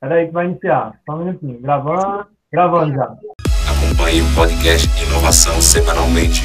Peraí 0.00 0.28
que 0.28 0.32
vai 0.32 0.46
iniciar. 0.46 0.98
Só 1.04 1.14
um 1.14 1.18
minutinho. 1.18 1.60
Gravando. 1.60 2.26
Gravando 2.50 2.94
já. 2.94 3.04
Acompanhe 3.70 4.22
o 4.22 4.34
podcast 4.34 4.88
Inovação 5.06 5.60
semanalmente. 5.60 6.40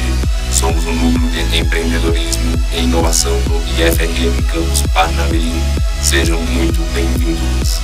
Somos 0.51 0.85
um 0.85 0.91
núcleo 0.91 1.29
de 1.31 1.59
empreendedorismo 1.59 2.51
e 2.73 2.83
inovação 2.83 3.31
do 3.43 3.55
IFRM 3.79 4.35
Campus 4.51 4.81
Parnamirim. 4.93 5.55
Sejam 6.03 6.37
muito 6.41 6.81
bem-vindos. 6.93 7.79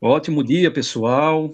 Ótimo 0.00 0.42
dia, 0.42 0.72
pessoal. 0.72 1.52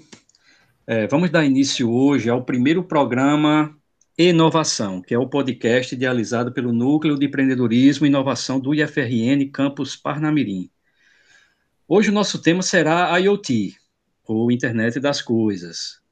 É, 0.86 1.06
vamos 1.08 1.28
dar 1.28 1.44
início 1.44 1.92
hoje 1.92 2.30
ao 2.30 2.42
primeiro 2.42 2.82
programa 2.82 3.76
Inovação, 4.18 5.00
que 5.00 5.14
é 5.14 5.18
o 5.18 5.26
podcast 5.26 5.94
idealizado 5.94 6.52
pelo 6.52 6.70
Núcleo 6.70 7.18
de 7.18 7.24
Empreendedorismo 7.24 8.04
e 8.04 8.10
Inovação 8.10 8.60
do 8.60 8.74
IFRN 8.74 9.50
Campus 9.50 9.96
Parnamirim. 9.96 10.70
Hoje 11.88 12.10
o 12.10 12.12
nosso 12.12 12.42
tema 12.42 12.60
será 12.60 13.18
IoT, 13.18 13.74
ou 14.28 14.52
Internet 14.52 15.00
das 15.00 15.22
Coisas. 15.22 16.02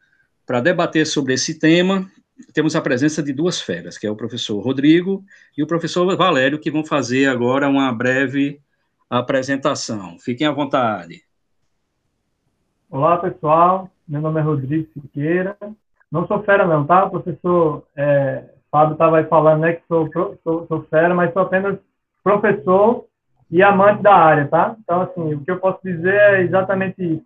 Para 0.47 0.63
debater 0.63 1.07
sobre 1.07 1.35
esse 1.35 1.59
tema, 1.59 2.11
temos 2.55 2.75
a 2.75 2.81
presença 2.81 3.23
de 3.23 3.35
duas 3.35 3.61
feras, 3.61 3.99
que 3.99 4.07
é 4.07 4.11
o 4.11 4.17
professor 4.17 4.59
Rodrigo 4.61 5.23
e 5.55 5.63
o 5.63 5.67
professor 5.67 6.17
Valério, 6.17 6.59
que 6.59 6.71
vão 6.71 6.83
fazer 6.83 7.27
agora 7.27 7.69
uma 7.69 7.93
breve 7.93 8.63
apresentação. 9.11 10.19
Fiquem 10.19 10.47
à 10.47 10.53
vontade. 10.53 11.23
Olá, 12.89 13.19
pessoal. 13.19 13.91
Meu 14.09 14.23
nome 14.23 14.41
é 14.41 14.43
Rodrigo 14.43 14.89
Siqueira, 14.95 15.55
não 16.11 16.27
sou 16.27 16.43
fera 16.43 16.67
não, 16.67 16.87
tá? 16.87 17.05
O 17.05 17.11
professor 17.11 17.85
é, 17.97 18.45
Fábio 18.71 18.93
estava 18.93 19.19
aí 19.19 19.25
falando, 19.25 19.61
né, 19.61 19.75
que 19.75 19.83
sou, 19.87 20.09
sou, 20.43 20.67
sou 20.67 20.83
fera, 20.85 21.15
mas 21.15 21.33
sou 21.33 21.43
apenas 21.43 21.79
professor 22.23 23.05
e 23.51 23.63
amante 23.63 24.03
da 24.03 24.15
área, 24.15 24.47
tá? 24.47 24.77
Então, 24.81 25.03
assim, 25.03 25.35
o 25.35 25.45
que 25.45 25.51
eu 25.51 25.59
posso 25.59 25.81
dizer 25.83 26.15
é 26.15 26.43
exatamente 26.43 27.03
isso. 27.03 27.25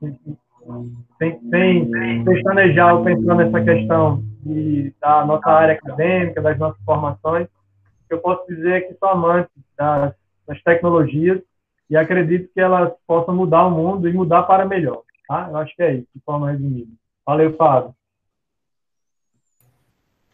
Sem, 1.18 1.38
sem, 1.50 1.90
sem 1.90 2.24
pestanejar 2.24 2.96
ou 2.96 3.05
pensando 3.05 3.34
nessa 3.34 3.62
questão 3.62 4.22
de, 4.42 4.94
da 4.98 5.24
nossa 5.27 5.50
área 5.50 5.74
acadêmica, 5.74 6.40
das 6.40 6.58
nossas 6.58 6.82
formações, 6.84 7.46
o 7.46 8.08
que 8.08 8.14
eu 8.14 8.20
posso 8.20 8.46
dizer 8.46 8.72
é 8.72 8.80
que 8.80 8.94
sou 8.94 9.10
amante 9.10 9.50
das, 9.77 10.14
das 10.48 10.62
tecnologias 10.62 11.42
e 11.90 11.96
acredito 11.96 12.50
que 12.55 12.60
elas 12.60 12.92
possam 13.06 13.34
mudar 13.34 13.66
o 13.66 13.70
mundo 13.70 14.08
e 14.08 14.12
mudar 14.14 14.44
para 14.44 14.64
melhor, 14.64 15.02
tá? 15.28 15.48
Eu 15.50 15.58
acho 15.58 15.77
que 15.77 15.82
é 15.82 15.94
isso, 15.96 16.08
de 16.14 16.22
forma 16.22 16.50
resumida. 16.50 16.90
Valeu, 17.27 17.55
Fábio. 17.56 17.94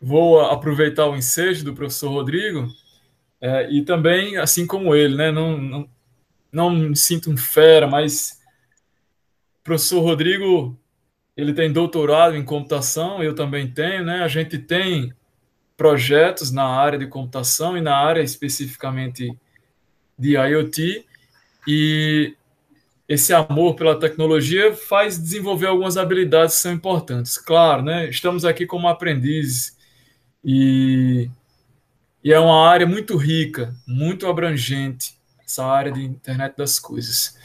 Vou 0.00 0.40
aproveitar 0.40 1.06
o 1.06 1.16
ensejo 1.16 1.64
do 1.64 1.74
professor 1.74 2.10
Rodrigo 2.10 2.68
é, 3.40 3.70
e 3.70 3.84
também, 3.84 4.36
assim 4.36 4.66
como 4.66 4.94
ele, 4.94 5.16
né, 5.16 5.30
não, 5.30 5.58
não, 5.58 5.88
não 6.52 6.70
me 6.70 6.96
sinto 6.96 7.30
um 7.30 7.36
fera, 7.36 7.86
mas 7.86 8.40
o 9.60 9.64
professor 9.64 10.00
Rodrigo 10.00 10.78
ele 11.36 11.54
tem 11.54 11.72
doutorado 11.72 12.36
em 12.36 12.44
computação, 12.44 13.22
eu 13.22 13.34
também 13.34 13.70
tenho, 13.70 14.04
né? 14.04 14.22
A 14.22 14.28
gente 14.28 14.58
tem 14.58 15.12
projetos 15.76 16.50
na 16.50 16.64
área 16.64 16.98
de 16.98 17.06
computação 17.06 17.76
e 17.76 17.80
na 17.80 17.96
área 17.96 18.20
especificamente 18.20 19.34
de 20.18 20.36
IoT 20.36 21.06
e 21.66 22.34
esse 23.08 23.32
amor 23.32 23.74
pela 23.74 23.98
tecnologia 23.98 24.74
faz 24.74 25.18
desenvolver 25.18 25.66
algumas 25.66 25.96
habilidades 25.96 26.56
que 26.56 26.60
são 26.60 26.72
importantes. 26.72 27.38
Claro, 27.38 27.82
né? 27.82 28.08
Estamos 28.08 28.44
aqui 28.44 28.66
como 28.66 28.86
aprendizes 28.88 29.78
e, 30.44 31.30
e 32.22 32.32
é 32.32 32.38
uma 32.38 32.68
área 32.68 32.86
muito 32.86 33.16
rica, 33.16 33.74
muito 33.86 34.26
abrangente, 34.26 35.18
essa 35.44 35.64
área 35.64 35.92
de 35.92 36.02
internet 36.04 36.56
das 36.56 36.78
coisas. 36.78 37.36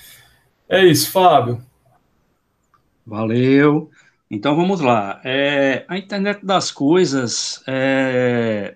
É 0.68 0.84
isso, 0.84 1.12
Fábio. 1.12 1.64
Valeu. 3.06 3.90
Então 4.30 4.56
vamos 4.56 4.82
lá. 4.82 5.22
É, 5.24 5.86
a 5.88 5.98
internet 5.98 6.46
das 6.46 6.72
coisas 6.72 7.64
é, 7.68 8.76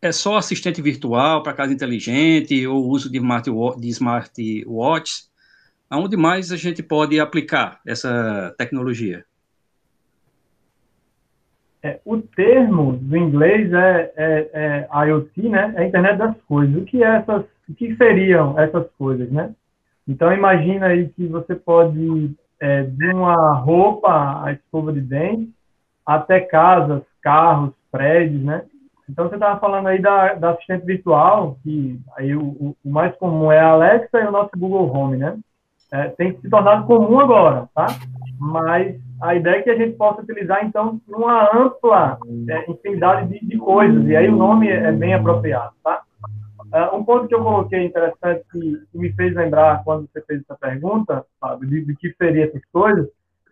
é 0.00 0.12
só 0.12 0.36
assistente 0.36 0.80
virtual 0.80 1.42
para 1.42 1.52
casa 1.52 1.72
inteligente 1.72 2.66
ou 2.66 2.88
uso 2.88 3.10
de, 3.10 3.18
smart, 3.18 3.50
de 3.78 3.88
smartwatches? 3.88 5.30
Aonde 5.90 6.16
mais 6.16 6.52
a 6.52 6.56
gente 6.56 6.82
pode 6.82 7.18
aplicar 7.20 7.80
essa 7.86 8.54
tecnologia? 8.56 9.24
É, 11.84 12.00
o 12.02 12.16
termo 12.16 12.94
do 12.94 13.14
inglês 13.14 13.70
é, 13.70 14.12
é, 14.16 14.50
é, 14.54 15.06
IoT, 15.06 15.50
né? 15.50 15.74
É 15.76 15.82
a 15.82 15.86
internet 15.86 16.16
das 16.16 16.34
coisas. 16.48 16.74
O 16.74 16.84
que 16.86 17.04
é 17.04 17.16
essas, 17.16 17.44
o 17.68 17.74
que 17.74 17.94
seriam 17.96 18.58
essas 18.58 18.90
coisas, 18.92 19.30
né? 19.30 19.54
Então 20.08 20.32
imagina 20.32 20.86
aí 20.86 21.10
que 21.10 21.26
você 21.26 21.54
pode 21.54 22.34
é, 22.58 22.84
de 22.84 23.08
uma 23.12 23.52
roupa, 23.56 24.44
a 24.44 24.52
escova 24.52 24.94
de 24.94 25.02
dente, 25.02 25.52
até 26.06 26.40
casas, 26.40 27.02
carros, 27.20 27.74
prédios, 27.92 28.42
né? 28.42 28.64
Então 29.06 29.28
você 29.28 29.34
estava 29.34 29.60
falando 29.60 29.88
aí 29.88 30.00
da, 30.00 30.32
da, 30.32 30.50
assistente 30.52 30.86
virtual, 30.86 31.58
que 31.62 32.00
aí 32.16 32.34
o, 32.34 32.74
o, 32.82 32.90
mais 32.90 33.14
comum 33.16 33.52
é 33.52 33.60
a 33.60 33.68
Alexa 33.68 34.20
e 34.20 34.26
o 34.26 34.32
nosso 34.32 34.52
Google 34.56 34.90
Home, 34.90 35.18
né? 35.18 35.36
É, 35.92 36.08
tem 36.08 36.34
se 36.40 36.48
tornado 36.48 36.86
comum 36.86 37.20
agora, 37.20 37.68
tá? 37.74 37.88
Mas 38.38 39.00
a 39.22 39.34
ideia 39.34 39.56
é 39.56 39.62
que 39.62 39.70
a 39.70 39.76
gente 39.76 39.96
possa 39.96 40.22
utilizar, 40.22 40.64
então, 40.64 41.00
uma 41.08 41.48
ampla 41.54 42.18
é, 42.48 42.70
infinidade 42.70 43.28
de, 43.28 43.46
de, 43.46 43.58
coisas, 43.58 44.06
e 44.06 44.16
aí 44.16 44.28
o 44.28 44.36
nome 44.36 44.68
é, 44.68 44.92
bem 44.92 45.14
apropriado, 45.14 45.72
tá? 45.82 46.02
Uh, 46.74 46.96
um 46.96 47.04
ponto 47.04 47.28
que 47.28 47.34
eu 47.34 47.42
coloquei 47.42 47.84
interessante 47.84 48.44
que, 48.50 48.60
que, 48.90 48.98
me 48.98 49.12
fez 49.12 49.32
lembrar 49.34 49.84
quando 49.84 50.08
você 50.08 50.20
fez 50.22 50.40
essa 50.40 50.56
pergunta, 50.56 51.24
sabe, 51.40 51.66
de, 51.68 51.84
de 51.84 51.94
que 51.94 52.12
seria 52.14 52.46
essas 52.46 52.64
coisas, 52.72 53.08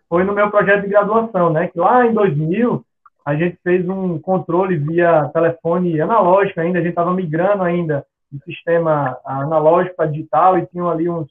foi 0.09 0.25
no 0.25 0.33
meu 0.33 0.51
projeto 0.51 0.81
de 0.81 0.89
graduação, 0.89 1.49
né? 1.51 1.69
Que 1.69 1.79
lá 1.79 2.05
em 2.05 2.13
2000 2.13 2.85
a 3.25 3.35
gente 3.35 3.57
fez 3.63 3.87
um 3.87 4.19
controle 4.19 4.75
via 4.75 5.29
telefone 5.33 6.01
analógico 6.01 6.59
ainda, 6.59 6.79
a 6.79 6.81
gente 6.81 6.89
estava 6.89 7.13
migrando 7.13 7.63
ainda 7.63 8.05
do 8.29 8.43
sistema 8.43 9.17
analógico 9.23 9.95
para 9.95 10.07
digital 10.07 10.57
e 10.57 10.65
tinham 10.65 10.89
ali 10.89 11.07
uns, 11.07 11.29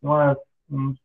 umas, 0.00 0.36
uns 0.70 0.96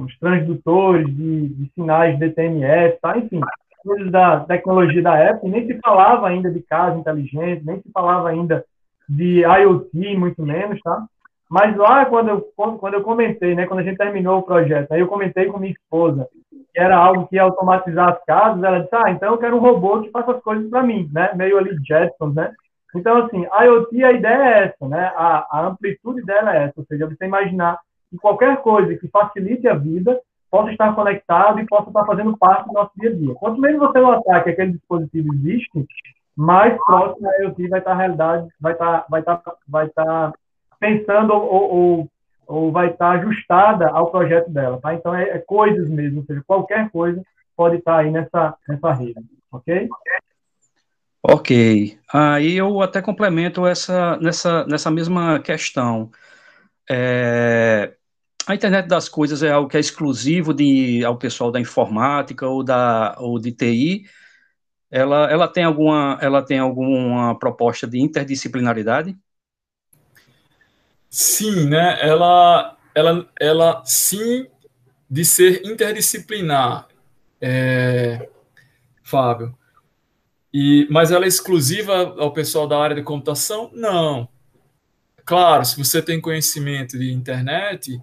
os 0.00 0.18
transdutores 0.18 1.06
de, 1.06 1.48
de 1.48 1.70
sinais 1.74 2.18
DTMS, 2.18 2.98
tá? 3.00 3.18
enfim, 3.18 3.40
coisas 3.82 4.10
da 4.10 4.40
tecnologia 4.40 5.02
da 5.02 5.16
época, 5.16 5.48
nem 5.48 5.66
se 5.66 5.78
falava 5.80 6.28
ainda 6.28 6.50
de 6.50 6.60
casa 6.60 6.98
inteligente, 6.98 7.64
nem 7.64 7.76
se 7.76 7.90
falava 7.92 8.28
ainda 8.28 8.64
de 9.08 9.40
IoT, 9.40 10.16
muito 10.16 10.42
menos, 10.42 10.80
tá? 10.80 11.04
Mas 11.50 11.76
lá, 11.76 12.06
quando 12.06 12.30
eu, 12.30 12.40
quando 12.56 12.94
eu 12.94 13.02
comentei, 13.02 13.54
né, 13.54 13.66
quando 13.66 13.80
a 13.80 13.82
gente 13.82 13.98
terminou 13.98 14.38
o 14.38 14.42
projeto, 14.42 14.90
aí 14.92 15.00
eu 15.00 15.08
comentei 15.08 15.46
com 15.46 15.58
minha 15.58 15.72
esposa 15.72 16.26
que 16.72 16.80
era 16.80 16.96
algo 16.96 17.28
que 17.28 17.36
ia 17.36 17.42
automatizar 17.42 18.08
as 18.08 18.24
casas, 18.24 18.62
ela 18.62 18.80
disse, 18.80 18.94
ah, 18.94 19.10
então 19.10 19.32
eu 19.32 19.38
quero 19.38 19.56
um 19.56 19.60
robô 19.60 20.00
que 20.00 20.10
faça 20.10 20.32
as 20.32 20.42
coisas 20.42 20.68
para 20.70 20.82
mim, 20.82 21.08
né? 21.12 21.30
Meio 21.34 21.58
ali 21.58 21.76
Jetsons, 21.86 22.34
né? 22.34 22.50
Então, 22.94 23.24
assim, 23.24 23.44
IoT, 23.44 24.04
a 24.04 24.12
ideia 24.12 24.42
é 24.42 24.64
essa, 24.64 24.88
né? 24.88 25.12
A, 25.14 25.46
a 25.50 25.66
amplitude 25.66 26.22
dela 26.22 26.56
é 26.56 26.64
essa, 26.64 26.74
ou 26.78 26.84
seja, 26.86 27.06
você 27.06 27.26
imaginar 27.26 27.78
que 28.12 28.18
qualquer 28.18 28.58
coisa 28.58 28.94
que 28.94 29.08
facilite 29.08 29.66
a 29.66 29.74
vida 29.74 30.20
possa 30.50 30.70
estar 30.70 30.94
conectado 30.94 31.58
e 31.58 31.66
possa 31.66 31.88
estar 31.88 32.04
fazendo 32.04 32.36
parte 32.36 32.66
do 32.66 32.74
nosso 32.74 32.90
dia 32.98 33.08
a 33.08 33.14
dia. 33.14 33.34
Quanto 33.36 33.58
menos 33.58 33.80
você 33.80 33.98
notar 33.98 34.44
que 34.44 34.50
aquele 34.50 34.72
dispositivo 34.72 35.32
existe, 35.32 35.86
mais 36.36 36.76
próximo 36.84 37.26
a 37.26 37.42
IoT 37.42 37.68
vai 37.68 37.78
estar 37.78 37.92
a 37.92 37.96
realidade, 37.96 38.48
vai 38.60 38.72
estar, 38.74 39.06
vai 39.08 39.20
estar, 39.20 39.42
vai 39.66 39.86
estar 39.86 40.32
pensando 40.78 41.32
ou, 41.32 41.74
ou, 41.74 42.08
ou 42.46 42.70
vai 42.70 42.90
estar 42.90 43.12
ajustada 43.12 43.88
ao 43.88 44.10
projeto 44.10 44.50
dela, 44.50 44.78
tá? 44.78 44.92
Então 44.92 45.14
é, 45.14 45.30
é, 45.30 45.38
coisas 45.38 45.88
mesmo, 45.88 46.20
ou 46.20 46.26
seja, 46.26 46.42
qualquer 46.46 46.90
coisa 46.90 47.22
pode 47.56 47.76
estar 47.76 47.96
aí 47.96 48.10
nessa, 48.10 48.54
nessa 48.68 48.92
rede, 48.92 49.24
ok? 49.50 49.88
Ok. 51.22 51.98
Aí 52.12 52.58
eu 52.58 52.82
até 52.82 53.00
complemento 53.00 53.66
essa 53.66 54.18
nessa, 54.18 54.66
nessa 54.66 54.90
mesma 54.90 55.40
questão. 55.40 56.10
É, 56.90 57.94
a 58.46 58.54
internet 58.54 58.86
das 58.88 59.08
coisas 59.08 59.42
é 59.42 59.50
algo 59.50 59.68
que 59.68 59.76
é 59.76 59.80
exclusivo 59.80 60.52
de, 60.52 61.04
ao 61.04 61.16
pessoal 61.16 61.50
da 61.50 61.60
informática 61.60 62.46
ou, 62.46 62.62
da, 62.62 63.14
ou 63.18 63.38
de 63.38 63.52
TI. 63.52 64.04
Ela, 64.90 65.30
ela, 65.30 65.48
tem 65.48 65.64
alguma, 65.64 66.18
ela 66.20 66.42
tem 66.42 66.58
alguma 66.58 67.38
proposta 67.38 67.86
de 67.86 68.00
interdisciplinaridade? 68.00 69.16
Sim, 71.08 71.68
né? 71.68 71.98
Ela, 72.00 72.76
ela, 72.94 73.28
ela 73.38 73.82
sim, 73.84 74.46
de 75.08 75.24
ser 75.24 75.64
interdisciplinar, 75.64 76.88
é, 77.40 78.28
Fábio. 79.02 79.56
E, 80.52 80.86
mas 80.90 81.10
ela 81.10 81.24
é 81.24 81.28
exclusiva 81.28 82.14
ao 82.18 82.32
pessoal 82.32 82.66
da 82.66 82.78
área 82.78 82.96
de 82.96 83.02
computação? 83.02 83.70
Não. 83.72 84.28
Claro, 85.24 85.64
se 85.64 85.78
você 85.82 86.02
tem 86.02 86.20
conhecimento 86.20 86.98
de 86.98 87.12
internet, 87.12 88.02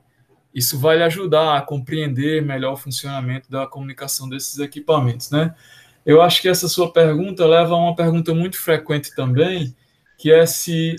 isso 0.53 0.79
vai 0.79 0.97
lhe 0.97 1.03
ajudar 1.03 1.57
a 1.57 1.61
compreender 1.61 2.41
melhor 2.41 2.73
o 2.73 2.77
funcionamento 2.77 3.49
da 3.49 3.67
comunicação 3.67 4.27
desses 4.27 4.57
equipamentos, 4.59 5.29
né? 5.29 5.55
Eu 6.05 6.21
acho 6.21 6.41
que 6.41 6.49
essa 6.49 6.67
sua 6.67 6.91
pergunta 6.91 7.45
leva 7.45 7.75
a 7.75 7.77
uma 7.77 7.95
pergunta 7.95 8.33
muito 8.33 8.57
frequente 8.57 9.13
também, 9.15 9.75
que 10.17 10.31
é 10.31 10.45
se 10.45 10.95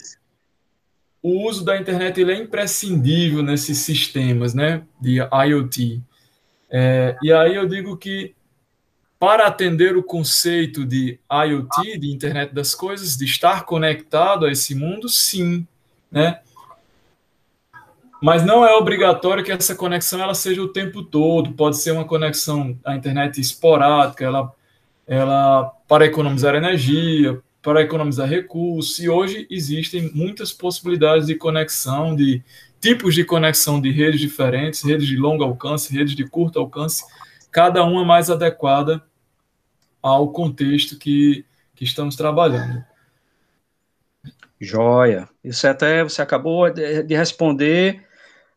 o 1.23 1.47
uso 1.47 1.64
da 1.64 1.79
internet 1.79 2.20
ele 2.20 2.32
é 2.32 2.37
imprescindível 2.37 3.43
nesses 3.43 3.79
sistemas 3.79 4.55
né, 4.55 4.82
de 5.00 5.17
IoT. 5.19 6.03
É, 6.70 7.17
e 7.23 7.32
aí 7.32 7.55
eu 7.55 7.67
digo 7.67 7.96
que 7.96 8.35
para 9.19 9.46
atender 9.46 9.96
o 9.96 10.03
conceito 10.03 10.85
de 10.85 11.19
IoT, 11.31 11.99
de 11.99 12.11
internet 12.11 12.55
das 12.55 12.75
coisas, 12.75 13.17
de 13.17 13.26
estar 13.26 13.67
conectado 13.67 14.46
a 14.46 14.50
esse 14.50 14.75
mundo, 14.75 15.11
sim, 15.11 15.67
né? 16.11 16.41
Mas 18.20 18.44
não 18.44 18.64
é 18.64 18.75
obrigatório 18.75 19.43
que 19.43 19.50
essa 19.50 19.75
conexão 19.75 20.20
ela 20.20 20.34
seja 20.34 20.62
o 20.62 20.69
tempo 20.69 21.02
todo. 21.02 21.52
Pode 21.52 21.78
ser 21.78 21.93
uma 21.93 22.05
conexão 22.05 22.78
à 22.84 22.94
internet 22.94 23.40
esporádica, 23.40 24.25
ela, 24.25 24.52
ela 25.06 25.64
para 25.88 26.05
economizar 26.05 26.55
energia, 26.55 27.40
para 27.62 27.81
economizar 27.81 28.28
recursos. 28.28 28.99
E 28.99 29.08
hoje 29.08 29.46
existem 29.50 30.11
muitas 30.14 30.52
possibilidades 30.52 31.26
de 31.26 31.34
conexão, 31.34 32.14
de 32.14 32.43
tipos 32.78 33.14
de 33.14 33.25
conexão 33.25 33.81
de 33.81 33.90
redes 33.90 34.20
diferentes, 34.20 34.82
redes 34.82 35.06
de 35.06 35.17
longo 35.17 35.43
alcance, 35.43 35.94
redes 35.94 36.14
de 36.14 36.26
curto 36.26 36.58
alcance, 36.58 37.05
cada 37.50 37.82
uma 37.84 38.05
mais 38.05 38.31
adequada 38.31 39.02
ao 40.02 40.31
contexto 40.31 40.99
que, 40.99 41.44
que 41.75 41.84
estamos 41.84 42.17
trabalhando. 42.17 42.84
Joia. 44.61 45.28
Isso 45.43 45.67
é 45.67 45.70
até 45.70 46.02
você 46.02 46.20
acabou 46.20 46.70
de 46.70 47.17
responder 47.17 48.05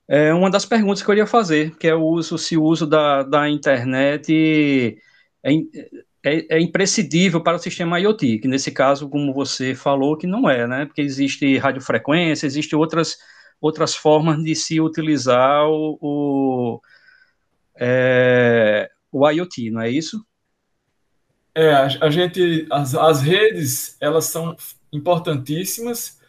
é 0.07 0.33
uma 0.33 0.49
das 0.49 0.65
perguntas 0.65 1.01
que 1.01 1.09
eu 1.09 1.13
iria 1.13 1.25
fazer, 1.27 1.75
que 1.77 1.87
é 1.87 1.95
o 1.95 2.03
uso, 2.03 2.37
se 2.37 2.57
o 2.57 2.63
uso 2.63 2.85
da, 2.85 3.23
da 3.23 3.49
internet 3.49 4.97
é, 5.43 5.53
é, 6.25 6.57
é, 6.57 6.61
imprescindível 6.61 7.41
para 7.41 7.55
o 7.55 7.59
sistema 7.59 7.99
IoT, 7.99 8.39
que 8.39 8.47
nesse 8.47 8.71
caso, 8.71 9.09
como 9.09 9.33
você 9.33 9.73
falou, 9.75 10.17
que 10.17 10.27
não 10.27 10.49
é, 10.49 10.67
né? 10.67 10.85
Porque 10.85 11.01
existe 11.01 11.57
radiofrequência, 11.57 12.45
existe 12.45 12.75
outras, 12.75 13.17
outras 13.61 13.95
formas 13.95 14.41
de 14.43 14.55
se 14.55 14.79
utilizar 14.79 15.67
o, 15.67 15.97
o, 16.01 16.81
é, 17.75 18.89
o 19.11 19.29
IoT, 19.29 19.71
não 19.71 19.81
é 19.81 19.89
isso? 19.89 20.25
É, 21.55 21.71
a, 21.71 21.85
a 22.01 22.09
gente, 22.09 22.67
as, 22.71 22.95
as 22.95 23.21
redes, 23.21 23.97
elas 24.01 24.25
são 24.25 24.55
importantíssimas, 24.91 26.19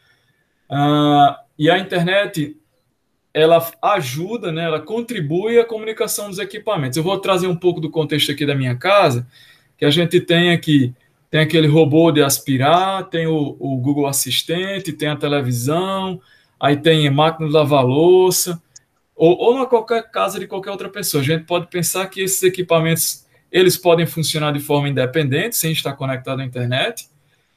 uh, 0.70 1.34
e 1.58 1.70
a 1.70 1.78
internet 1.78 2.60
ela 3.34 3.68
ajuda, 3.82 4.52
né, 4.52 4.64
ela 4.64 4.80
contribui 4.80 5.58
à 5.58 5.64
comunicação 5.64 6.30
dos 6.30 6.38
equipamentos. 6.38 6.96
Eu 6.96 7.02
vou 7.02 7.18
trazer 7.18 7.48
um 7.48 7.56
pouco 7.56 7.80
do 7.80 7.90
contexto 7.90 8.30
aqui 8.30 8.46
da 8.46 8.54
minha 8.54 8.76
casa, 8.76 9.26
que 9.76 9.84
a 9.84 9.90
gente 9.90 10.20
tem 10.20 10.52
aqui, 10.52 10.94
tem 11.28 11.40
aquele 11.40 11.66
robô 11.66 12.12
de 12.12 12.22
aspirar, 12.22 13.10
tem 13.10 13.26
o, 13.26 13.56
o 13.58 13.76
Google 13.76 14.06
Assistente, 14.06 14.92
tem 14.92 15.08
a 15.08 15.16
televisão, 15.16 16.20
aí 16.60 16.76
tem 16.76 17.10
máquina 17.10 17.48
de 17.48 17.52
lavar 17.52 17.84
louça, 17.84 18.62
ou, 19.16 19.36
ou 19.36 19.58
na 19.58 19.66
qualquer 19.66 20.08
casa 20.12 20.38
de 20.38 20.46
qualquer 20.46 20.70
outra 20.70 20.88
pessoa. 20.88 21.20
A 21.20 21.26
gente 21.26 21.44
pode 21.44 21.66
pensar 21.66 22.06
que 22.06 22.20
esses 22.20 22.40
equipamentos 22.44 23.26
eles 23.50 23.76
podem 23.76 24.06
funcionar 24.06 24.52
de 24.52 24.60
forma 24.60 24.88
independente, 24.88 25.56
sem 25.56 25.72
estar 25.72 25.92
conectado 25.94 26.40
à 26.40 26.44
internet, 26.44 27.08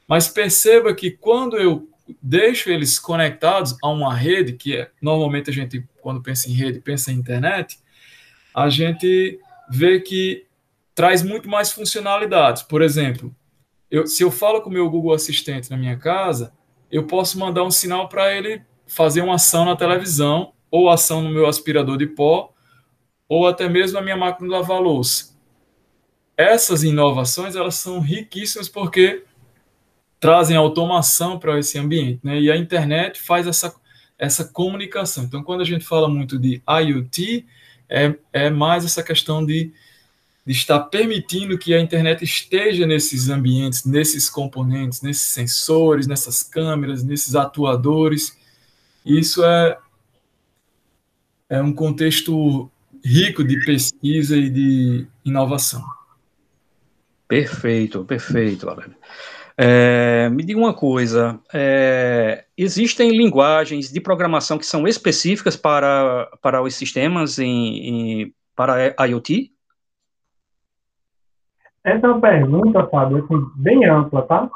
mas 0.08 0.26
perceba 0.26 0.92
que 0.92 1.10
quando 1.10 1.56
eu 1.56 1.88
deixo 2.22 2.70
eles 2.70 2.98
conectados 2.98 3.76
a 3.82 3.88
uma 3.88 4.14
rede, 4.14 4.52
que 4.52 4.76
é, 4.76 4.90
normalmente 5.00 5.50
a 5.50 5.52
gente, 5.52 5.84
quando 6.00 6.22
pensa 6.22 6.48
em 6.48 6.52
rede, 6.52 6.80
pensa 6.80 7.12
em 7.12 7.16
internet, 7.16 7.78
a 8.54 8.68
gente 8.68 9.38
vê 9.70 10.00
que 10.00 10.46
traz 10.94 11.22
muito 11.22 11.48
mais 11.48 11.70
funcionalidades. 11.72 12.62
Por 12.62 12.82
exemplo, 12.82 13.34
eu, 13.90 14.06
se 14.06 14.22
eu 14.22 14.30
falo 14.30 14.60
com 14.60 14.70
o 14.70 14.72
meu 14.72 14.88
Google 14.90 15.14
Assistente 15.14 15.70
na 15.70 15.76
minha 15.76 15.96
casa, 15.96 16.52
eu 16.90 17.06
posso 17.06 17.38
mandar 17.38 17.64
um 17.64 17.70
sinal 17.70 18.08
para 18.08 18.32
ele 18.34 18.62
fazer 18.86 19.20
uma 19.20 19.34
ação 19.34 19.64
na 19.64 19.76
televisão, 19.76 20.52
ou 20.70 20.88
ação 20.88 21.22
no 21.22 21.30
meu 21.30 21.46
aspirador 21.46 21.96
de 21.96 22.06
pó, 22.06 22.52
ou 23.28 23.46
até 23.46 23.68
mesmo 23.68 23.98
na 23.98 24.02
minha 24.02 24.16
máquina 24.16 24.48
de 24.48 24.54
lavar 24.54 24.80
louça. 24.80 25.36
Essas 26.36 26.82
inovações 26.82 27.56
elas 27.56 27.74
são 27.74 28.00
riquíssimas 28.00 28.68
porque 28.68 29.24
trazem 30.20 30.56
automação 30.56 31.38
para 31.38 31.58
esse 31.58 31.78
ambiente, 31.78 32.20
né? 32.22 32.40
E 32.40 32.50
a 32.50 32.56
internet 32.56 33.20
faz 33.20 33.46
essa, 33.46 33.74
essa 34.18 34.44
comunicação. 34.44 35.24
Então, 35.24 35.42
quando 35.42 35.60
a 35.60 35.64
gente 35.64 35.84
fala 35.84 36.08
muito 36.08 36.38
de 36.38 36.62
IoT, 36.68 37.46
é, 37.88 38.14
é 38.32 38.50
mais 38.50 38.84
essa 38.84 39.02
questão 39.02 39.44
de, 39.44 39.72
de 40.44 40.52
estar 40.52 40.80
permitindo 40.80 41.56
que 41.56 41.72
a 41.72 41.80
internet 41.80 42.22
esteja 42.24 42.86
nesses 42.86 43.28
ambientes, 43.28 43.84
nesses 43.84 44.28
componentes, 44.28 45.02
nesses 45.02 45.22
sensores, 45.22 46.06
nessas 46.06 46.42
câmeras, 46.42 47.04
nesses 47.04 47.34
atuadores. 47.34 48.36
Isso 49.06 49.44
é, 49.44 49.78
é 51.48 51.62
um 51.62 51.72
contexto 51.72 52.70
rico 53.04 53.44
de 53.44 53.64
pesquisa 53.64 54.36
e 54.36 54.50
de 54.50 55.06
inovação. 55.24 55.84
Perfeito, 57.28 58.04
perfeito, 58.04 58.68
Alan. 58.68 58.94
É, 59.60 60.28
me 60.30 60.44
diga 60.44 60.60
uma 60.60 60.72
coisa: 60.72 61.40
é, 61.52 62.44
existem 62.56 63.10
linguagens 63.10 63.90
de 63.90 64.00
programação 64.00 64.56
que 64.56 64.64
são 64.64 64.86
específicas 64.86 65.56
para, 65.56 66.28
para 66.40 66.62
os 66.62 66.76
sistemas 66.76 67.40
em, 67.40 68.22
em, 68.22 68.34
para 68.54 68.94
IoT? 69.08 69.52
Essa 71.82 72.06
é 72.06 72.10
uma 72.10 72.20
pergunta, 72.20 72.86
Fábio, 72.86 73.24
assim, 73.24 73.46
bem 73.56 73.84
ampla, 73.84 74.22
tá? 74.22 74.48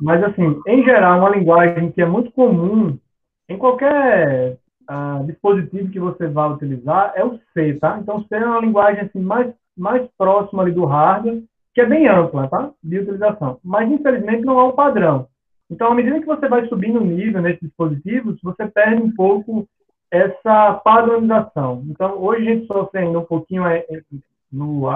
Mas, 0.00 0.22
assim, 0.22 0.60
em 0.68 0.84
geral, 0.84 1.18
uma 1.20 1.30
linguagem 1.30 1.90
que 1.90 2.00
é 2.00 2.06
muito 2.06 2.30
comum 2.30 2.96
em 3.48 3.56
qualquer 3.56 4.58
uh, 4.88 5.26
dispositivo 5.26 5.90
que 5.90 5.98
você 5.98 6.28
vá 6.28 6.46
utilizar 6.48 7.12
é 7.16 7.24
o 7.24 7.40
C, 7.52 7.74
tá? 7.80 7.98
Então, 8.00 8.24
C 8.28 8.36
é 8.36 8.44
uma 8.44 8.60
linguagem 8.60 9.02
assim, 9.02 9.20
mais, 9.20 9.52
mais 9.76 10.06
próxima 10.16 10.62
ali 10.62 10.72
do 10.72 10.84
hardware 10.84 11.42
que 11.76 11.82
é 11.82 11.84
bem 11.84 12.08
ampla, 12.08 12.48
tá? 12.48 12.70
De 12.82 13.00
utilização. 13.00 13.60
Mas, 13.62 13.92
infelizmente, 13.92 14.46
não 14.46 14.58
há 14.58 14.66
um 14.66 14.72
padrão. 14.72 15.28
Então, 15.70 15.92
à 15.92 15.94
medida 15.94 16.18
que 16.18 16.24
você 16.24 16.48
vai 16.48 16.66
subindo 16.68 16.98
o 16.98 17.04
nível 17.04 17.42
nesses 17.42 17.60
dispositivos, 17.60 18.40
você 18.42 18.66
perde 18.66 19.02
um 19.02 19.14
pouco 19.14 19.68
essa 20.10 20.72
padronização. 20.82 21.84
Então, 21.90 22.16
hoje 22.16 22.48
a 22.48 22.54
gente 22.54 22.66
sofre 22.66 23.00
ainda 23.00 23.18
um 23.18 23.26
pouquinho 23.26 23.66
é, 23.66 23.84
é, 23.90 24.00
no, 24.50 24.88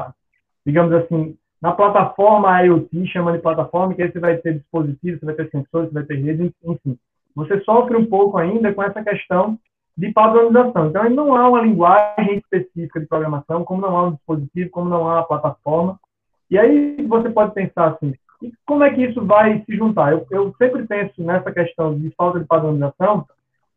digamos 0.65 0.91
assim, 0.95 1.37
na 1.61 1.73
plataforma 1.73 2.63
IoT, 2.63 3.09
chama 3.09 3.33
de 3.33 3.41
plataforma, 3.41 3.93
que 3.93 4.03
aí 4.03 4.11
você 4.11 4.19
vai 4.19 4.39
ter 4.39 4.55
dispositivos, 4.55 5.21
você 5.21 5.27
vai 5.27 5.35
ter 5.35 5.51
sensores, 5.51 5.89
você 5.91 5.95
vai 5.95 6.05
ter 6.05 6.15
redes, 6.15 6.51
enfim. 6.65 6.99
Você 7.37 7.61
sofre 7.61 7.95
um 7.95 8.07
pouco 8.07 8.39
ainda 8.39 8.73
com 8.73 8.83
essa 8.83 9.05
questão 9.05 9.59
de 9.99 10.11
padronização. 10.15 10.87
Então, 10.87 11.11
não 11.11 11.37
há 11.37 11.47
uma 11.47 11.61
linguagem 11.61 12.39
específica 12.39 13.01
de 13.01 13.07
programação, 13.07 13.65
como 13.65 13.83
não 13.83 13.95
há 13.95 14.07
um 14.07 14.13
dispositivo, 14.13 14.71
como 14.71 14.89
não 14.89 15.07
há 15.11 15.17
uma 15.17 15.29
plataforma. 15.29 16.01
E 16.51 16.59
aí 16.59 16.97
você 17.07 17.31
pode 17.31 17.55
pensar 17.55 17.89
assim, 17.89 18.15
como 18.67 18.85
é 18.85 18.91
que 18.91 19.05
isso 19.05 19.25
vai 19.25 19.63
se 19.65 19.77
juntar? 19.77 20.13
Eu, 20.13 20.27
eu 20.31 20.55
sempre 20.59 20.87
penso 20.87 21.23
nessa 21.23 21.53
questão 21.53 21.97
de 21.97 22.11
falta 22.17 22.41
de 22.41 22.47
padronização 22.47 23.27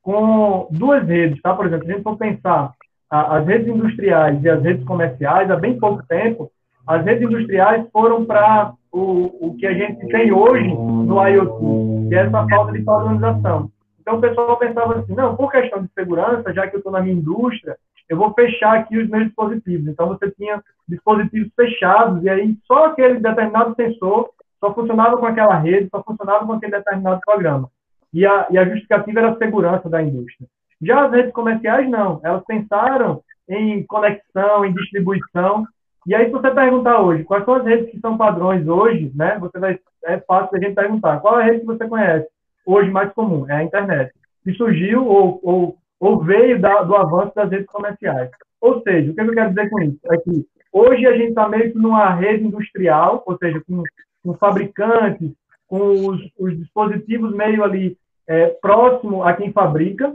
com 0.01 0.67
duas 0.71 1.05
redes, 1.07 1.41
tá? 1.41 1.53
Por 1.53 1.67
exemplo, 1.67 1.87
a 1.87 1.91
gente 1.91 2.03
for 2.03 2.17
pensar 2.17 2.71
a, 3.09 3.37
as 3.37 3.45
redes 3.45 3.67
industriais 3.67 4.43
e 4.43 4.49
as 4.49 4.61
redes 4.61 4.85
comerciais, 4.85 5.49
há 5.51 5.55
bem 5.55 5.79
pouco 5.79 6.03
tempo, 6.07 6.51
as 6.85 7.05
redes 7.05 7.23
industriais 7.23 7.85
foram 7.91 8.25
para 8.25 8.73
o, 8.91 9.47
o 9.47 9.55
que 9.57 9.65
a 9.65 9.73
gente 9.73 10.07
tem 10.07 10.31
hoje 10.31 10.67
no 10.67 11.25
IoT, 11.25 12.09
que 12.09 12.15
é 12.15 12.19
essa 12.19 12.47
falta 12.47 12.71
de 12.73 12.81
padronização. 12.81 13.69
Então, 14.01 14.17
o 14.17 14.21
pessoal 14.21 14.57
pensava 14.57 14.99
assim, 14.99 15.13
não, 15.13 15.35
por 15.35 15.49
questão 15.49 15.81
de 15.81 15.89
segurança, 15.93 16.53
já 16.53 16.67
que 16.67 16.75
eu 16.75 16.79
estou 16.79 16.91
na 16.91 16.99
minha 16.99 17.15
indústria, 17.15 17.77
eu 18.09 18.17
vou 18.17 18.33
fechar 18.33 18.77
aqui 18.77 18.97
os 18.97 19.09
meus 19.09 19.25
dispositivos. 19.25 19.87
Então, 19.87 20.07
você 20.07 20.29
tinha 20.31 20.61
dispositivos 20.87 21.51
fechados, 21.55 22.23
e 22.23 22.29
aí 22.29 22.55
só 22.65 22.87
aquele 22.87 23.19
determinado 23.19 23.75
sensor 23.75 24.29
só 24.59 24.73
funcionava 24.73 25.17
com 25.17 25.25
aquela 25.25 25.57
rede, 25.57 25.89
só 25.89 26.03
funcionava 26.03 26.45
com 26.45 26.53
aquele 26.53 26.71
determinado 26.71 27.19
programa. 27.25 27.69
E 28.13 28.25
a, 28.25 28.47
e 28.51 28.57
a 28.57 28.65
justificativa 28.65 29.19
era 29.19 29.31
a 29.31 29.37
segurança 29.37 29.89
da 29.89 30.01
indústria. 30.01 30.47
Já 30.81 31.05
as 31.05 31.11
redes 31.11 31.33
comerciais, 31.33 31.89
não. 31.89 32.21
Elas 32.23 32.43
pensaram 32.45 33.21
em 33.49 33.83
conexão, 33.85 34.65
em 34.65 34.73
distribuição. 34.73 35.65
E 36.05 36.13
aí, 36.13 36.25
se 36.25 36.31
você 36.31 36.51
perguntar 36.51 37.01
hoje, 37.01 37.23
quais 37.23 37.43
são 37.45 37.55
as 37.55 37.65
redes 37.65 37.89
que 37.89 37.99
são 37.99 38.17
padrões 38.17 38.67
hoje, 38.67 39.11
né? 39.15 39.37
Você 39.39 39.57
vai, 39.57 39.79
é 40.05 40.19
fácil 40.19 40.57
a 40.57 40.59
gente 40.59 40.75
perguntar. 40.75 41.19
Qual 41.19 41.39
é 41.39 41.43
a 41.43 41.45
rede 41.45 41.61
que 41.61 41.65
você 41.65 41.87
conhece 41.87 42.27
hoje 42.65 42.91
mais 42.91 43.11
comum? 43.13 43.49
É 43.49 43.55
a 43.55 43.63
internet. 43.63 44.13
Que 44.43 44.53
surgiu 44.53 45.07
ou, 45.07 45.39
ou 45.41 45.77
ou 46.03 46.21
veio 46.21 46.59
da, 46.59 46.83
do 46.83 46.97
avanço 46.97 47.33
das 47.33 47.49
redes 47.49 47.67
comerciais. 47.67 48.29
Ou 48.59 48.81
seja, 48.81 49.09
o 49.09 49.15
que 49.15 49.21
eu 49.21 49.33
quero 49.33 49.49
dizer 49.49 49.69
com 49.69 49.79
isso? 49.79 49.99
É 50.11 50.17
que 50.17 50.45
hoje 50.71 51.07
a 51.07 51.13
gente 51.13 51.29
está 51.29 51.47
meio 51.47 51.71
que 51.71 51.77
numa 51.79 52.13
rede 52.13 52.43
industrial, 52.43 53.23
ou 53.25 53.37
seja, 53.37 53.61
com, 53.65 53.81
com 54.21 54.33
fabricantes, 54.33 55.31
com 55.65 56.07
os, 56.07 56.21
os, 56.37 56.57
dispositivos 56.57 57.33
meio 57.33 57.63
ali 57.63 57.97
é, 58.27 58.47
próximo 58.47 59.23
a 59.23 59.31
quem 59.33 59.53
fabrica, 59.53 60.13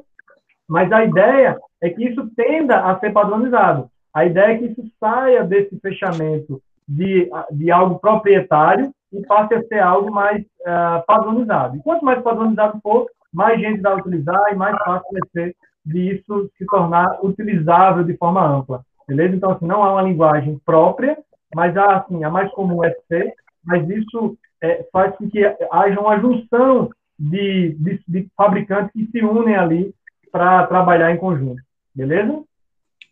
mas 0.69 0.93
a 0.93 1.07
ideia 1.07 1.59
é 1.81 1.89
que 1.89 2.05
isso 2.07 2.29
tenda 2.37 2.81
a 2.81 3.01
ser 3.01 3.11
padronizado. 3.11 3.91
A 4.13 4.27
ideia 4.27 4.53
é 4.53 4.59
que 4.59 4.67
isso 4.67 4.83
saia 5.01 5.43
desse 5.43 5.81
fechamento 5.81 6.61
de, 6.87 7.31
de 7.53 7.71
algo 7.71 7.99
proprietário 7.99 8.93
e 9.11 9.25
passe 9.25 9.55
a 9.55 9.63
ser 9.63 9.79
algo 9.79 10.11
mais 10.11 10.43
uh, 10.43 11.03
padronizado. 11.07 11.77
E 11.77 11.83
quanto 11.83 12.05
mais 12.05 12.23
padronizado 12.23 12.79
for, 12.83 13.07
mais 13.33 13.59
gente 13.59 13.81
vai 13.81 13.97
utilizar 13.97 14.53
e 14.53 14.55
mais 14.55 14.77
fácil 14.85 15.09
vai 15.13 15.23
ser 15.33 15.57
de 15.89 16.17
isso 16.17 16.51
se 16.57 16.67
tornar 16.67 17.19
utilizável 17.23 18.05
de 18.05 18.17
forma 18.17 18.47
ampla. 18.47 18.85
Beleza? 19.07 19.35
Então, 19.35 19.53
assim, 19.53 19.67
não 19.67 19.83
há 19.83 19.93
uma 19.93 20.03
linguagem 20.03 20.61
própria, 20.65 21.17
mas 21.55 21.77
há, 21.77 21.97
assim, 21.97 22.23
a 22.25 22.31
mais 22.31 22.51
comum 22.53 22.85
é 22.85 22.95
C, 23.09 23.33
mas 23.65 23.89
isso 23.89 24.37
é, 24.61 24.87
faz 24.93 25.17
com 25.17 25.29
que 25.29 25.43
haja 25.73 26.01
uma 26.01 26.21
junção 26.21 26.91
de, 27.19 27.75
de, 27.79 28.01
de 28.07 28.29
fabricantes 28.37 28.93
que 28.93 29.11
se 29.11 29.25
unem 29.25 29.57
ali 29.57 29.95
para 30.31 30.67
trabalhar 30.67 31.11
em 31.11 31.17
conjunto. 31.17 31.61
Beleza? 31.95 32.43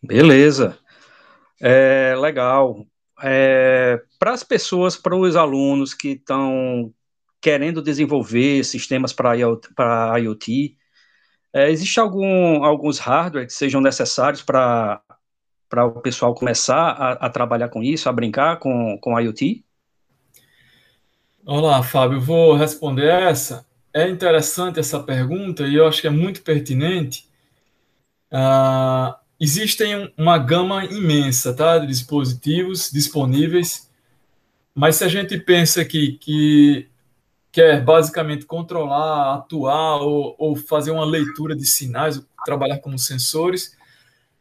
Beleza. 0.03 0.77
É, 1.59 2.15
legal. 2.15 2.85
É, 3.23 3.99
para 4.19 4.33
as 4.33 4.43
pessoas, 4.43 4.95
para 4.95 5.15
os 5.15 5.35
alunos 5.35 5.95
que 5.95 6.09
estão 6.09 6.93
querendo 7.41 7.81
desenvolver 7.81 8.63
sistemas 8.63 9.11
para 9.11 9.35
IoT, 10.19 10.77
é, 11.57 11.71
existe 11.71 11.99
algum, 11.99 12.63
alguns 12.63 12.99
hardware 12.99 13.47
que 13.47 13.53
sejam 13.53 13.81
necessários 13.81 14.43
para 14.43 15.01
o 15.73 16.01
pessoal 16.01 16.35
começar 16.35 16.91
a, 16.91 17.13
a, 17.13 17.29
trabalhar 17.31 17.69
com 17.69 17.81
isso, 17.81 18.07
a 18.07 18.13
brincar 18.13 18.59
com, 18.59 18.95
com 18.99 19.19
IoT? 19.19 19.65
Olá, 21.43 21.81
Fábio, 21.81 22.21
vou 22.21 22.55
responder 22.55 23.07
essa. 23.07 23.65
É 23.91 24.07
interessante 24.07 24.79
essa 24.79 24.99
pergunta 24.99 25.65
e 25.65 25.73
eu 25.73 25.87
acho 25.87 25.99
que 25.99 26.05
é 26.05 26.11
muito 26.11 26.43
pertinente. 26.43 27.27
Uh, 28.31 29.15
existem 29.39 30.13
uma 30.15 30.37
gama 30.37 30.85
imensa 30.85 31.55
tá, 31.55 31.79
de 31.79 31.87
dispositivos 31.87 32.91
disponíveis, 32.91 33.89
mas 34.75 34.97
se 34.97 35.03
a 35.03 35.07
gente 35.07 35.39
pensa 35.39 35.83
que, 35.83 36.19
que 36.19 36.87
quer 37.51 37.83
basicamente 37.83 38.45
controlar, 38.45 39.35
atuar 39.35 40.01
ou, 40.01 40.35
ou 40.37 40.55
fazer 40.55 40.91
uma 40.91 41.05
leitura 41.05 41.55
de 41.55 41.65
sinais, 41.65 42.21
trabalhar 42.45 42.79
como 42.79 42.97
sensores, 42.99 43.75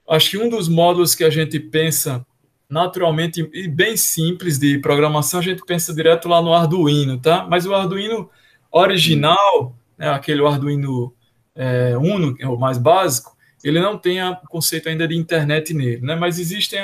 acho 0.08 0.30
que 0.30 0.38
um 0.38 0.48
dos 0.48 0.68
módulos 0.68 1.14
que 1.14 1.24
a 1.24 1.30
gente 1.30 1.58
pensa 1.58 2.24
naturalmente 2.68 3.48
e 3.52 3.68
bem 3.68 3.96
simples 3.96 4.58
de 4.58 4.78
programação, 4.78 5.40
a 5.40 5.42
gente 5.42 5.64
pensa 5.64 5.94
direto 5.94 6.28
lá 6.28 6.42
no 6.42 6.52
Arduino, 6.52 7.18
tá? 7.18 7.46
Mas 7.48 7.64
o 7.64 7.74
Arduino 7.74 8.28
original, 8.70 9.76
né, 9.96 10.08
aquele 10.10 10.44
Arduino 10.44 11.14
é, 11.54 11.96
Uno, 11.96 12.34
que 12.34 12.42
é 12.42 12.48
o 12.48 12.58
mais 12.58 12.76
básico, 12.76 13.36
ele 13.62 13.80
não 13.80 13.96
tem 13.96 14.22
o 14.22 14.36
conceito 14.48 14.88
ainda 14.88 15.08
de 15.08 15.16
internet 15.16 15.72
nele, 15.72 16.00
né? 16.02 16.14
Mas 16.14 16.38
existem 16.38 16.80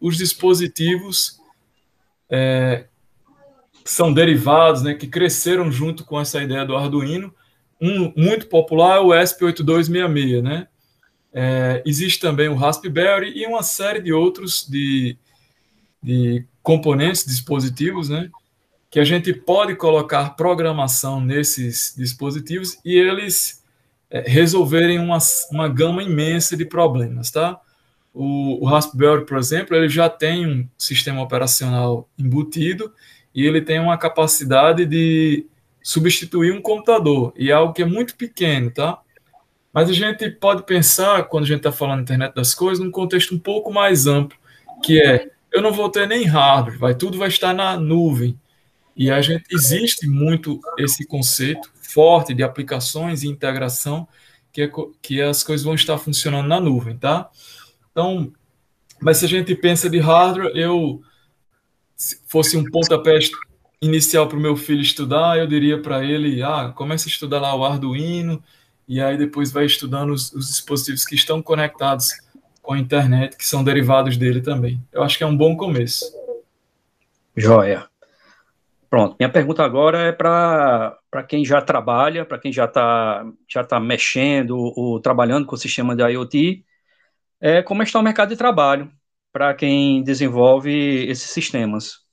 os 0.00 0.16
dispositivos 0.16 1.40
é, 2.28 2.86
são 3.84 4.12
derivados, 4.12 4.82
né, 4.82 4.94
que 4.94 5.06
cresceram 5.06 5.70
junto 5.70 6.04
com 6.04 6.20
essa 6.20 6.42
ideia 6.42 6.64
do 6.64 6.76
Arduino. 6.76 7.34
Um 7.80 8.12
muito 8.16 8.46
popular 8.46 8.98
é 8.98 9.00
o 9.00 9.08
ESP8266, 9.08 10.42
né? 10.42 10.66
É, 11.32 11.82
existe 11.86 12.20
também 12.20 12.48
o 12.48 12.56
Raspberry 12.56 13.32
e 13.36 13.46
uma 13.46 13.62
série 13.62 14.02
de 14.02 14.12
outros 14.12 14.68
de, 14.68 15.16
de 16.02 16.44
componentes, 16.62 17.24
dispositivos, 17.24 18.08
né? 18.08 18.28
Que 18.90 18.98
a 18.98 19.04
gente 19.04 19.32
pode 19.32 19.76
colocar 19.76 20.30
programação 20.30 21.20
nesses 21.20 21.94
dispositivos 21.96 22.78
e 22.84 22.96
eles 22.96 23.64
é, 24.10 24.28
resolverem 24.28 24.98
uma, 24.98 25.18
uma 25.52 25.68
gama 25.68 26.02
imensa 26.02 26.56
de 26.56 26.64
problemas, 26.64 27.30
tá? 27.30 27.60
O, 28.12 28.64
o, 28.64 28.66
Raspberry, 28.66 29.24
por 29.24 29.38
exemplo, 29.38 29.76
ele 29.76 29.88
já 29.88 30.08
tem 30.08 30.44
um 30.44 30.68
sistema 30.76 31.22
operacional 31.22 32.08
embutido 32.18 32.92
e 33.40 33.46
ele 33.46 33.62
tem 33.62 33.80
uma 33.80 33.96
capacidade 33.96 34.84
de 34.84 35.46
substituir 35.82 36.52
um 36.52 36.60
computador, 36.60 37.32
e 37.36 37.50
é 37.50 37.54
algo 37.54 37.72
que 37.72 37.82
é 37.82 37.86
muito 37.86 38.14
pequeno, 38.14 38.70
tá? 38.70 38.98
Mas 39.72 39.88
a 39.88 39.92
gente 39.94 40.28
pode 40.30 40.64
pensar, 40.64 41.24
quando 41.24 41.44
a 41.44 41.46
gente 41.46 41.58
está 41.58 41.72
falando 41.72 42.02
internet 42.02 42.34
das 42.34 42.54
coisas, 42.54 42.84
num 42.84 42.90
contexto 42.90 43.34
um 43.34 43.38
pouco 43.38 43.72
mais 43.72 44.06
amplo, 44.06 44.36
que 44.82 45.00
é, 45.00 45.30
eu 45.50 45.62
não 45.62 45.72
vou 45.72 45.88
ter 45.88 46.06
nem 46.06 46.24
hardware, 46.24 46.78
vai, 46.78 46.94
tudo 46.94 47.16
vai 47.16 47.28
estar 47.28 47.54
na 47.54 47.78
nuvem. 47.78 48.38
E 48.94 49.10
a 49.10 49.22
gente 49.22 49.44
existe 49.50 50.06
muito 50.06 50.60
esse 50.76 51.06
conceito 51.06 51.70
forte 51.80 52.34
de 52.34 52.42
aplicações 52.42 53.22
e 53.22 53.28
integração 53.28 54.06
que, 54.52 54.62
é, 54.62 54.70
que 55.00 55.22
as 55.22 55.42
coisas 55.42 55.64
vão 55.64 55.74
estar 55.74 55.96
funcionando 55.96 56.48
na 56.48 56.60
nuvem, 56.60 56.98
tá? 56.98 57.30
Então, 57.90 58.32
mas 59.00 59.18
se 59.18 59.24
a 59.24 59.28
gente 59.28 59.54
pensa 59.54 59.88
de 59.88 59.98
hardware, 59.98 60.52
eu 60.54 61.00
fosse 62.26 62.56
um 62.56 62.64
pontapé 62.64 63.18
inicial 63.80 64.26
para 64.28 64.38
o 64.38 64.40
meu 64.40 64.56
filho 64.56 64.82
estudar, 64.82 65.38
eu 65.38 65.46
diria 65.46 65.80
para 65.80 66.04
ele, 66.04 66.42
ah, 66.42 66.72
comece 66.74 67.08
a 67.08 67.12
estudar 67.12 67.40
lá 67.40 67.54
o 67.54 67.64
Arduino 67.64 68.42
e 68.86 69.00
aí 69.00 69.16
depois 69.16 69.50
vai 69.52 69.64
estudando 69.64 70.10
os, 70.10 70.32
os 70.32 70.48
dispositivos 70.48 71.04
que 71.04 71.14
estão 71.14 71.42
conectados 71.42 72.10
com 72.60 72.74
a 72.74 72.78
internet, 72.78 73.36
que 73.36 73.46
são 73.46 73.64
derivados 73.64 74.16
dele 74.16 74.40
também. 74.40 74.82
Eu 74.92 75.02
acho 75.02 75.16
que 75.16 75.24
é 75.24 75.26
um 75.26 75.36
bom 75.36 75.56
começo. 75.56 76.04
Joia. 77.36 77.88
Pronto, 78.90 79.16
minha 79.18 79.30
pergunta 79.30 79.62
agora 79.62 79.98
é 80.00 80.12
para 80.12 81.22
quem 81.28 81.44
já 81.44 81.62
trabalha, 81.62 82.24
para 82.24 82.38
quem 82.38 82.52
já 82.52 82.64
está 82.64 83.24
já 83.48 83.62
tá 83.62 83.78
mexendo 83.78 84.56
ou 84.56 84.98
trabalhando 84.98 85.46
com 85.46 85.54
o 85.54 85.58
sistema 85.58 85.94
de 85.94 86.02
IoT, 86.02 86.64
é, 87.40 87.62
como 87.62 87.84
está 87.84 88.00
o 88.00 88.02
mercado 88.02 88.30
de 88.30 88.36
trabalho 88.36 88.90
para 89.32 89.54
quem 89.54 90.02
desenvolve 90.02 90.70
esses 91.08 91.30
sistemas? 91.30 92.04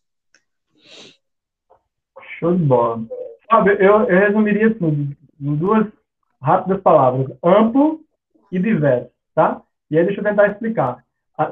Show 2.39 2.55
de 2.55 2.63
bola. 2.63 3.03
Eu, 3.79 4.03
eu 4.03 4.19
resumiria 4.19 4.67
assim, 4.67 5.15
em 5.39 5.55
duas 5.55 5.87
rápidas 6.41 6.81
palavras, 6.81 7.27
amplo 7.43 8.01
e 8.51 8.59
diverso, 8.59 9.09
tá? 9.33 9.61
E 9.89 9.97
aí 9.97 10.05
deixa 10.05 10.19
eu 10.19 10.23
tentar 10.23 10.47
explicar. 10.47 11.03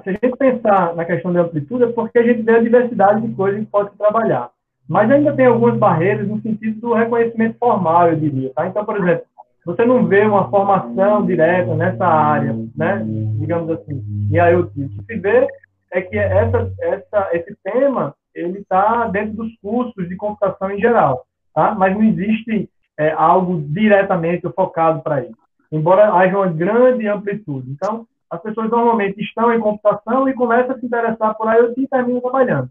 Se 0.03 0.09
a 0.09 0.13
gente 0.13 0.37
pensar 0.37 0.95
na 0.95 1.05
questão 1.05 1.31
de 1.31 1.39
amplitude, 1.39 1.83
é 1.83 1.91
porque 1.91 2.19
a 2.19 2.23
gente 2.23 2.41
vê 2.41 2.55
a 2.55 2.61
diversidade 2.61 3.25
de 3.25 3.33
coisas 3.35 3.59
que 3.59 3.67
pode 3.67 3.95
trabalhar. 3.97 4.51
Mas 4.87 5.09
ainda 5.09 5.35
tem 5.35 5.45
algumas 5.45 5.77
barreiras 5.77 6.27
no 6.27 6.41
sentido 6.41 6.79
do 6.79 6.93
reconhecimento 6.93 7.57
formal, 7.57 8.09
eu 8.09 8.15
diria. 8.15 8.51
Tá? 8.53 8.67
Então, 8.67 8.85
por 8.85 8.97
exemplo, 8.97 9.25
você 9.65 9.83
não 9.83 10.05
vê 10.05 10.21
uma 10.21 10.49
formação 10.49 11.25
direta 11.25 11.73
nessa 11.75 12.05
área, 12.05 12.53
né? 12.75 13.01
digamos 13.39 13.69
assim, 13.71 14.03
em 14.31 14.35
IoT. 14.35 14.79
O 14.79 14.89
que 14.89 15.03
se 15.05 15.19
vê 15.19 15.47
é 15.91 16.01
que 16.01 16.17
essa, 16.17 16.71
essa, 16.79 17.29
esse 17.33 17.55
tema 17.63 18.13
ele 18.33 18.59
está 18.59 19.07
dentro 19.07 19.37
dos 19.37 19.55
cursos 19.61 20.07
de 20.07 20.15
computação 20.15 20.69
em 20.69 20.79
geral, 20.79 21.25
tá? 21.53 21.73
mas 21.73 21.95
não 21.95 22.03
existe 22.03 22.69
é, 22.97 23.11
algo 23.11 23.61
diretamente 23.61 24.47
focado 24.53 25.01
para 25.01 25.23
isso, 25.23 25.37
embora 25.71 26.13
haja 26.13 26.37
uma 26.37 26.47
grande 26.47 27.07
amplitude. 27.07 27.71
Então, 27.71 28.05
as 28.29 28.41
pessoas 28.41 28.69
normalmente 28.69 29.21
estão 29.21 29.53
em 29.53 29.59
computação 29.59 30.27
e 30.27 30.33
começam 30.33 30.75
a 30.75 30.79
se 30.79 30.85
interessar 30.85 31.35
por 31.35 31.51
IoT 31.51 31.81
e 31.81 31.87
terminam 31.87 32.21
trabalhando. 32.21 32.69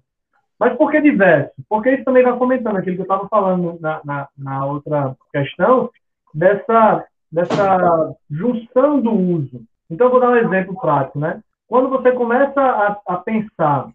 Mas 0.58 0.76
por 0.76 0.90
que 0.90 1.00
diverso? 1.00 1.52
Porque 1.68 1.90
isso 1.90 2.04
também 2.04 2.22
vai 2.22 2.36
comentando 2.36 2.76
aquilo 2.76 2.96
que 2.96 3.02
eu 3.02 3.04
estava 3.04 3.28
falando 3.28 3.78
na, 3.80 4.00
na, 4.04 4.28
na, 4.36 4.66
outra 4.66 5.16
questão, 5.32 5.90
dessa, 6.34 7.04
dessa 7.30 8.14
junção 8.30 9.00
do 9.00 9.12
uso. 9.12 9.62
Então, 9.90 10.08
eu 10.08 10.10
vou 10.10 10.20
dar 10.20 10.30
um 10.30 10.36
exemplo 10.36 10.78
prático. 10.80 11.18
Né? 11.18 11.40
Quando 11.68 11.88
você 11.88 12.12
começa 12.12 12.60
a, 12.60 13.00
a 13.06 13.16
pensar 13.18 13.88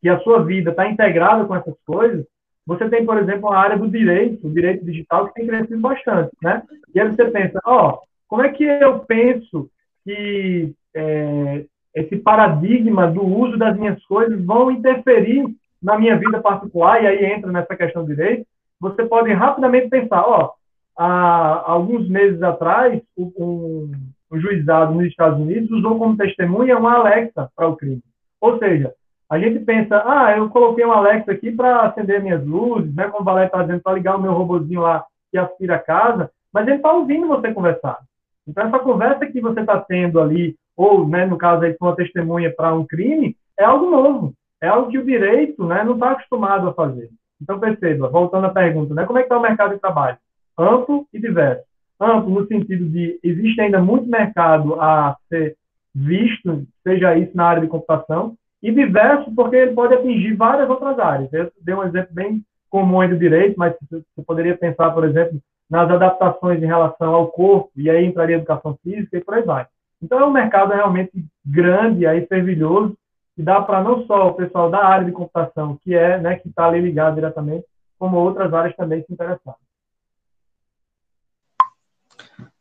que 0.00 0.08
a 0.08 0.20
sua 0.20 0.44
vida 0.44 0.70
está 0.70 0.88
integrada 0.88 1.44
com 1.44 1.56
essas 1.56 1.74
coisas, 1.84 2.24
você 2.66 2.88
tem, 2.88 3.04
por 3.04 3.18
exemplo, 3.18 3.50
a 3.50 3.58
área 3.58 3.78
do 3.78 3.88
direito, 3.88 4.46
o 4.46 4.52
direito 4.52 4.84
digital, 4.84 5.28
que 5.28 5.34
tem 5.34 5.46
crescido 5.46 5.80
bastante. 5.80 6.30
Né? 6.42 6.62
E 6.94 7.00
aí 7.00 7.08
você 7.08 7.24
pensa, 7.30 7.60
ó, 7.64 7.90
oh, 7.90 7.98
como 8.28 8.42
é 8.42 8.48
que 8.50 8.64
eu 8.64 9.00
penso 9.00 9.68
que 10.04 10.72
é, 10.94 11.64
esse 11.94 12.16
paradigma 12.16 13.10
do 13.10 13.24
uso 13.24 13.56
das 13.56 13.76
minhas 13.76 14.04
coisas 14.04 14.44
vão 14.44 14.70
interferir 14.70 15.46
na 15.82 15.98
minha 15.98 16.16
vida 16.16 16.40
particular, 16.40 17.02
e 17.02 17.06
aí 17.06 17.24
entra 17.24 17.52
nessa 17.52 17.76
questão 17.76 18.04
de 18.04 18.14
direito, 18.14 18.46
você 18.80 19.04
pode 19.04 19.32
rapidamente 19.32 19.88
pensar, 19.88 20.22
ó, 20.22 20.52
há 20.96 21.70
alguns 21.70 22.08
meses 22.08 22.42
atrás, 22.42 23.00
um, 23.16 23.90
um 24.30 24.40
juizado 24.40 24.94
nos 24.94 25.06
Estados 25.06 25.38
Unidos 25.38 25.70
usou 25.70 25.98
como 25.98 26.16
testemunha 26.16 26.78
uma 26.78 26.94
Alexa 26.94 27.50
para 27.54 27.68
o 27.68 27.76
crime. 27.76 28.02
Ou 28.40 28.58
seja, 28.58 28.92
a 29.28 29.38
gente 29.38 29.60
pensa, 29.64 30.02
ah, 30.04 30.36
eu 30.36 30.48
coloquei 30.50 30.84
uma 30.84 30.96
Alexa 30.96 31.32
aqui 31.32 31.50
para 31.50 31.82
acender 31.82 32.22
minhas 32.22 32.44
luzes, 32.44 32.94
né, 32.94 33.08
como 33.08 33.22
o 33.22 33.24
Valé 33.24 33.46
está 33.46 33.62
dizendo, 33.62 33.82
para 33.82 33.94
ligar 33.94 34.16
o 34.16 34.22
meu 34.22 34.32
robozinho 34.32 34.82
lá 34.82 35.04
que 35.30 35.38
aspira 35.38 35.76
a 35.76 35.80
casa, 35.80 36.30
mas 36.52 36.66
ele 36.66 36.76
está 36.76 36.92
ouvindo 36.92 37.26
você 37.26 37.52
conversar. 37.52 37.98
Então, 38.46 38.66
essa 38.66 38.78
conversa 38.78 39.26
que 39.26 39.40
você 39.40 39.60
está 39.60 39.80
tendo 39.80 40.20
ali, 40.20 40.54
ou, 40.76 41.08
né, 41.08 41.26
no 41.26 41.36
caso 41.36 41.64
aí, 41.64 41.76
uma 41.80 41.96
testemunha 41.96 42.52
para 42.54 42.72
um 42.72 42.86
crime, 42.86 43.36
é 43.58 43.64
algo 43.64 43.90
novo 43.90 44.34
é 44.60 44.68
algo 44.68 44.90
que 44.90 44.98
o 44.98 45.04
direito 45.04 45.64
né, 45.64 45.84
não 45.84 45.94
está 45.94 46.12
acostumado 46.12 46.68
a 46.68 46.74
fazer. 46.74 47.10
Então, 47.40 47.60
perceba, 47.60 48.08
voltando 48.08 48.46
à 48.46 48.50
pergunta, 48.50 48.94
né, 48.94 49.04
como 49.04 49.18
é 49.18 49.22
que 49.22 49.26
está 49.26 49.38
o 49.38 49.42
mercado 49.42 49.74
de 49.74 49.80
trabalho? 49.80 50.16
Amplo 50.58 51.06
e 51.12 51.18
diverso. 51.18 51.64
Amplo 52.00 52.40
no 52.40 52.46
sentido 52.46 52.86
de 52.86 53.18
existe 53.22 53.60
ainda 53.60 53.80
muito 53.80 54.08
mercado 54.08 54.80
a 54.80 55.16
ser 55.28 55.56
visto, 55.94 56.66
seja 56.82 57.16
isso 57.16 57.34
na 57.34 57.46
área 57.46 57.62
de 57.62 57.68
computação, 57.68 58.36
e 58.62 58.70
diverso 58.70 59.34
porque 59.34 59.56
ele 59.56 59.72
pode 59.72 59.94
atingir 59.94 60.34
várias 60.34 60.68
outras 60.68 60.98
áreas. 60.98 61.32
Eu 61.32 61.50
dei 61.60 61.74
um 61.74 61.84
exemplo 61.84 62.12
bem 62.12 62.42
comum 62.68 63.00
aí 63.00 63.08
do 63.08 63.18
direito, 63.18 63.56
mas 63.56 63.74
você 63.90 64.22
poderia 64.26 64.56
pensar, 64.56 64.90
por 64.90 65.04
exemplo, 65.04 65.40
nas 65.70 65.90
adaptações 65.90 66.62
em 66.62 66.66
relação 66.66 67.14
ao 67.14 67.28
corpo, 67.28 67.70
e 67.76 67.88
aí 67.90 68.04
entraria 68.04 68.36
educação 68.36 68.78
física 68.82 69.16
e 69.16 69.20
por 69.20 69.34
aí 69.34 69.42
vai. 69.42 69.66
Então, 70.02 70.20
é 70.20 70.26
um 70.26 70.32
mercado 70.32 70.72
realmente 70.72 71.12
grande, 71.44 72.06
aí 72.06 72.26
fervilhoso, 72.26 72.96
que 73.34 73.42
dá 73.42 73.60
para 73.60 73.82
não 73.82 74.06
só 74.06 74.28
o 74.28 74.34
pessoal 74.34 74.70
da 74.70 74.84
área 74.84 75.06
de 75.06 75.12
computação, 75.12 75.78
que 75.82 75.94
é, 75.94 76.18
né, 76.18 76.36
que 76.36 76.48
está 76.48 76.66
ali 76.66 76.80
ligado 76.80 77.14
diretamente, 77.14 77.64
como 77.98 78.16
outras 78.16 78.52
áreas 78.52 78.76
também 78.76 79.02
se 79.02 79.12
interessarem. 79.12 79.65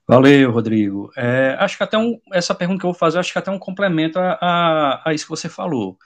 Valeu, 0.07 0.51
Rodrigo. 0.51 1.11
É, 1.17 1.55
acho 1.59 1.77
que 1.77 1.83
até 1.83 1.97
um, 1.97 2.19
essa 2.31 2.53
pergunta 2.53 2.79
que 2.79 2.85
eu 2.85 2.91
vou 2.91 2.99
fazer, 2.99 3.17
acho 3.17 3.33
que 3.33 3.39
até 3.39 3.49
um 3.49 3.57
complemento 3.57 4.19
a, 4.19 4.37
a, 4.39 5.09
a 5.09 5.13
isso 5.13 5.25
que 5.25 5.29
você 5.29 5.49
falou. 5.49 5.97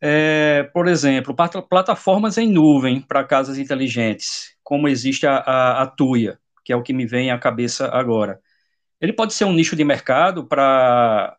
É, 0.00 0.64
por 0.74 0.86
exemplo, 0.86 1.34
plataformas 1.34 2.36
em 2.36 2.50
nuvem 2.50 3.00
para 3.00 3.24
casas 3.24 3.56
inteligentes, 3.56 4.54
como 4.62 4.88
existe 4.88 5.26
a, 5.26 5.36
a, 5.38 5.82
a 5.82 5.86
Tuya, 5.86 6.38
que 6.62 6.72
é 6.72 6.76
o 6.76 6.82
que 6.82 6.92
me 6.92 7.06
vem 7.06 7.30
à 7.30 7.38
cabeça 7.38 7.88
agora. 7.88 8.40
Ele 9.00 9.12
pode 9.12 9.32
ser 9.32 9.46
um 9.46 9.52
nicho 9.52 9.74
de 9.74 9.84
mercado 9.84 10.44
para 10.44 11.36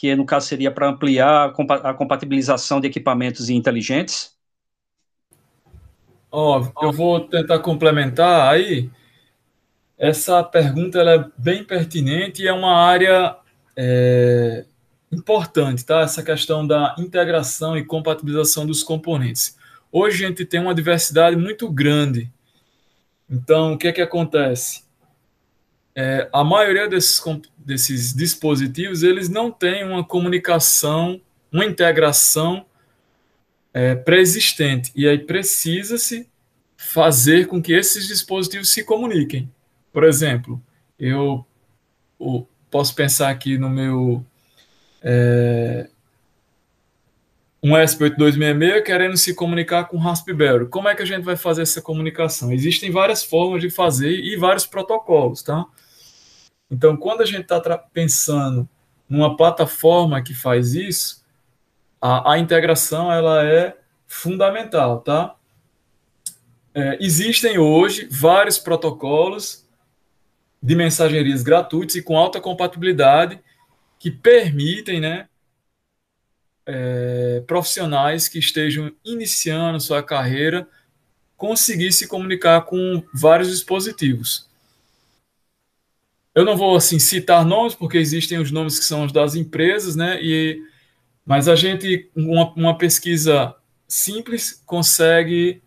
que 0.00 0.14
no 0.14 0.24
caso 0.24 0.46
seria 0.46 0.70
para 0.70 0.88
ampliar 0.88 1.52
a 1.84 1.92
compatibilização 1.92 2.80
de 2.80 2.86
equipamentos 2.86 3.50
inteligentes? 3.50 4.34
Ó, 6.30 6.60
oh, 6.60 6.86
eu 6.86 6.92
vou 6.92 7.20
tentar 7.20 7.58
complementar 7.58 8.50
aí. 8.50 8.88
Essa 10.00 10.42
pergunta 10.42 10.98
é 10.98 11.24
bem 11.36 11.62
pertinente 11.62 12.42
e 12.42 12.48
é 12.48 12.52
uma 12.54 12.74
área 12.74 13.36
é, 13.76 14.64
importante, 15.12 15.84
tá? 15.84 16.00
Essa 16.00 16.22
questão 16.22 16.66
da 16.66 16.94
integração 16.98 17.76
e 17.76 17.84
compatibilização 17.84 18.66
dos 18.66 18.82
componentes. 18.82 19.58
Hoje 19.92 20.24
a 20.24 20.28
gente 20.28 20.46
tem 20.46 20.58
uma 20.58 20.74
diversidade 20.74 21.36
muito 21.36 21.70
grande. 21.70 22.32
Então, 23.28 23.74
o 23.74 23.78
que 23.78 23.88
é 23.88 23.92
que 23.92 24.00
acontece? 24.00 24.84
É, 25.94 26.30
a 26.32 26.42
maioria 26.42 26.88
desses, 26.88 27.22
desses 27.58 28.14
dispositivos 28.14 29.02
eles 29.02 29.28
não 29.28 29.50
têm 29.50 29.84
uma 29.84 30.02
comunicação, 30.02 31.20
uma 31.52 31.66
integração 31.66 32.64
é, 33.74 33.94
pré-existente. 33.94 34.92
E 34.96 35.06
aí 35.06 35.18
precisa-se 35.18 36.26
fazer 36.74 37.48
com 37.48 37.60
que 37.60 37.74
esses 37.74 38.08
dispositivos 38.08 38.70
se 38.70 38.82
comuniquem. 38.82 39.46
Por 39.92 40.04
exemplo, 40.04 40.62
eu, 40.98 41.44
eu 42.20 42.48
posso 42.70 42.94
pensar 42.94 43.30
aqui 43.30 43.58
no 43.58 43.68
meu 43.68 44.24
é, 45.02 45.88
um 47.62 47.72
ESP8266 47.72 48.82
querendo 48.82 49.16
se 49.16 49.34
comunicar 49.34 49.84
com 49.84 49.98
Raspberry. 49.98 50.68
Como 50.68 50.88
é 50.88 50.94
que 50.94 51.02
a 51.02 51.06
gente 51.06 51.24
vai 51.24 51.36
fazer 51.36 51.62
essa 51.62 51.82
comunicação? 51.82 52.52
Existem 52.52 52.90
várias 52.90 53.22
formas 53.22 53.60
de 53.60 53.70
fazer 53.70 54.12
e 54.12 54.36
vários 54.36 54.66
protocolos, 54.66 55.42
tá? 55.42 55.66
Então, 56.70 56.96
quando 56.96 57.20
a 57.20 57.26
gente 57.26 57.42
está 57.42 57.76
pensando 57.76 58.68
numa 59.08 59.36
plataforma 59.36 60.22
que 60.22 60.32
faz 60.32 60.74
isso, 60.74 61.24
a, 62.00 62.32
a 62.32 62.38
integração 62.38 63.12
ela 63.12 63.44
é 63.44 63.76
fundamental, 64.06 65.00
tá? 65.00 65.34
É, 66.72 66.96
existem 67.00 67.58
hoje 67.58 68.08
vários 68.10 68.58
protocolos 68.58 69.59
de 70.62 70.74
mensagerias 70.74 71.42
gratuitos 71.42 71.96
e 71.96 72.02
com 72.02 72.16
alta 72.16 72.40
compatibilidade 72.40 73.40
que 73.98 74.10
permitem, 74.10 75.00
né, 75.00 75.28
é, 76.66 77.42
profissionais 77.46 78.28
que 78.28 78.38
estejam 78.38 78.92
iniciando 79.04 79.80
sua 79.80 80.02
carreira 80.02 80.68
conseguir 81.36 81.92
se 81.92 82.06
comunicar 82.06 82.60
com 82.62 83.02
vários 83.14 83.50
dispositivos. 83.50 84.48
Eu 86.34 86.44
não 86.44 86.56
vou 86.56 86.76
assim 86.76 86.98
citar 86.98 87.44
nomes 87.44 87.74
porque 87.74 87.98
existem 87.98 88.38
os 88.38 88.50
nomes 88.50 88.78
que 88.78 88.84
são 88.84 89.04
os 89.04 89.12
das 89.12 89.34
empresas, 89.34 89.96
né? 89.96 90.22
E 90.22 90.62
mas 91.24 91.48
a 91.48 91.56
gente 91.56 92.10
uma, 92.14 92.52
uma 92.54 92.78
pesquisa 92.78 93.54
simples 93.88 94.62
consegue 94.64 95.62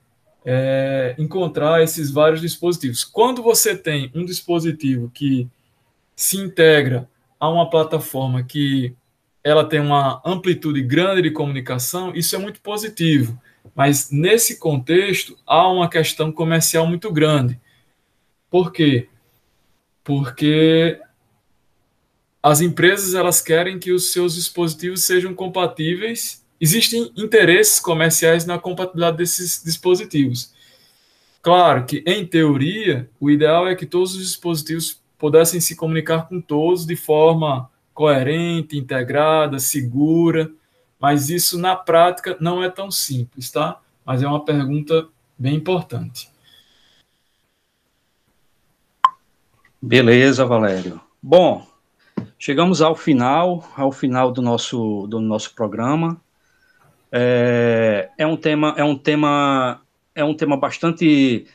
é, 0.46 1.16
encontrar 1.18 1.82
esses 1.82 2.12
vários 2.12 2.42
dispositivos. 2.42 3.04
Quando 3.04 3.42
você 3.42 3.76
tem 3.76 4.12
um 4.14 4.26
dispositivo 4.26 5.10
que 5.14 5.48
se 6.16 6.38
integra 6.38 7.10
a 7.40 7.50
uma 7.50 7.70
plataforma 7.70 8.44
que 8.44 8.96
ela 9.44 9.66
tem 9.66 9.80
uma 9.80 10.22
amplitude 10.26 10.82
grande 10.82 11.24
de 11.24 11.32
comunicação, 11.32 12.14
isso 12.16 12.36
é 12.36 12.40
muito 12.40 12.62
positivo. 12.62 13.40
Mas 13.76 14.12
nesse 14.12 14.58
contexto 14.58 15.38
há 15.46 15.68
uma 15.68 15.90
questão 15.90 16.32
comercial 16.32 16.86
muito 16.86 17.12
grande. 17.12 17.60
Por 18.50 18.72
quê? 18.72 19.10
Porque 20.04 21.00
as 22.42 22.62
empresas 22.62 23.14
elas 23.14 23.42
querem 23.42 23.80
que 23.80 23.92
os 23.92 24.12
seus 24.12 24.36
dispositivos 24.36 25.04
sejam 25.04 25.34
compatíveis 25.34 26.43
Existem 26.64 27.12
interesses 27.18 27.78
comerciais 27.78 28.46
na 28.46 28.58
compatibilidade 28.58 29.18
desses 29.18 29.62
dispositivos. 29.62 30.54
Claro 31.42 31.86
que, 31.86 32.02
em 32.08 32.26
teoria, 32.26 33.10
o 33.20 33.30
ideal 33.30 33.68
é 33.68 33.76
que 33.76 33.86
todos 33.86 34.16
os 34.16 34.22
dispositivos 34.22 34.98
pudessem 35.20 35.60
se 35.60 35.76
comunicar 35.76 36.30
com 36.30 36.40
todos 36.40 36.86
de 36.86 36.96
forma 36.96 37.70
coerente, 37.94 38.78
integrada, 38.78 39.60
segura, 39.60 40.50
mas 40.98 41.30
isso 41.30 41.60
na 41.60 41.76
prática 41.76 42.38
não 42.40 42.64
é 42.64 42.70
tão 42.70 42.90
simples, 42.90 43.52
tá? 43.52 43.82
Mas 44.06 44.24
é 44.24 44.28
uma 44.28 44.46
pergunta 44.46 45.10
bem 45.38 45.56
importante. 45.56 46.30
Beleza, 49.82 50.46
Valério. 50.46 51.02
Bom, 51.22 51.68
chegamos 52.40 52.82
ao 52.82 52.96
final, 52.96 53.70
ao 53.76 53.92
final 53.92 54.32
do 54.32 54.42
nosso, 54.42 55.06
do 55.08 55.20
nosso 55.20 55.54
programa. 55.54 56.23
É, 57.16 58.10
é 58.18 58.26
um 58.26 58.36
tema, 58.36 58.74
é 58.76 58.84
um 58.84 58.98
tema, 58.98 59.80
é 60.16 60.24
um 60.24 60.34
tema 60.34 60.58
bastante, 60.58 61.46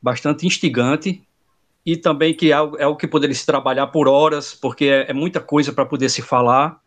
bastante 0.00 0.46
instigante 0.46 1.20
e 1.84 1.96
também 1.96 2.32
que 2.32 2.52
é, 2.52 2.56
é 2.56 2.86
o 2.86 2.94
que 2.94 3.08
poderia 3.08 3.34
se 3.34 3.44
trabalhar 3.44 3.88
por 3.88 4.06
horas, 4.06 4.54
porque 4.54 4.84
é, 4.84 5.10
é 5.10 5.12
muita 5.12 5.40
coisa 5.40 5.72
para 5.72 5.84
poder 5.84 6.08
se 6.10 6.22
falar, 6.22 6.80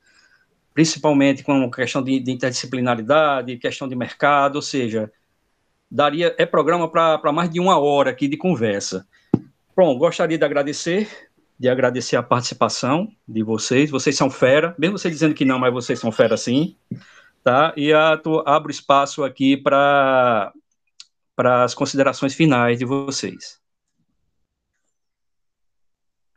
principalmente 0.74 1.44
com 1.44 1.70
questão 1.70 2.02
de, 2.02 2.18
de, 2.18 2.32
interdisciplinaridade, 2.32 3.58
questão 3.58 3.90
de 3.90 3.96
mercado, 3.96 4.56
ou 4.56 4.62
seja, 4.62 5.12
daria 5.92 6.34
é 6.38 6.46
programa 6.46 6.88
para 6.88 7.32
mais 7.34 7.50
de 7.50 7.60
uma 7.60 7.78
hora 7.78 8.12
aqui 8.12 8.30
de 8.30 8.38
conversa. 8.38 9.06
Bom, 9.76 9.98
gostaria 9.98 10.38
de 10.38 10.46
agradecer, 10.46 11.10
de 11.60 11.68
agradecer 11.68 12.16
a 12.16 12.24
participação 12.24 13.12
de 13.28 13.44
vocês. 13.44 13.92
Vocês 13.92 14.16
são 14.16 14.30
fera, 14.30 14.74
mesmo 14.78 14.98
você 14.98 15.10
dizendo 15.10 15.36
que 15.36 15.44
não, 15.44 15.60
mas 15.60 15.74
vocês 15.74 16.00
são 16.00 16.10
fera 16.10 16.38
sim 16.38 16.78
tá? 17.44 17.74
E 17.76 17.94
a, 17.94 18.18
tu, 18.18 18.42
abro 18.46 18.72
espaço 18.72 19.24
aqui 19.24 19.58
para 19.58 20.52
as 21.38 21.76
considerações 21.76 22.34
finais 22.34 22.80
de 22.80 22.86
vocês. 22.86 23.62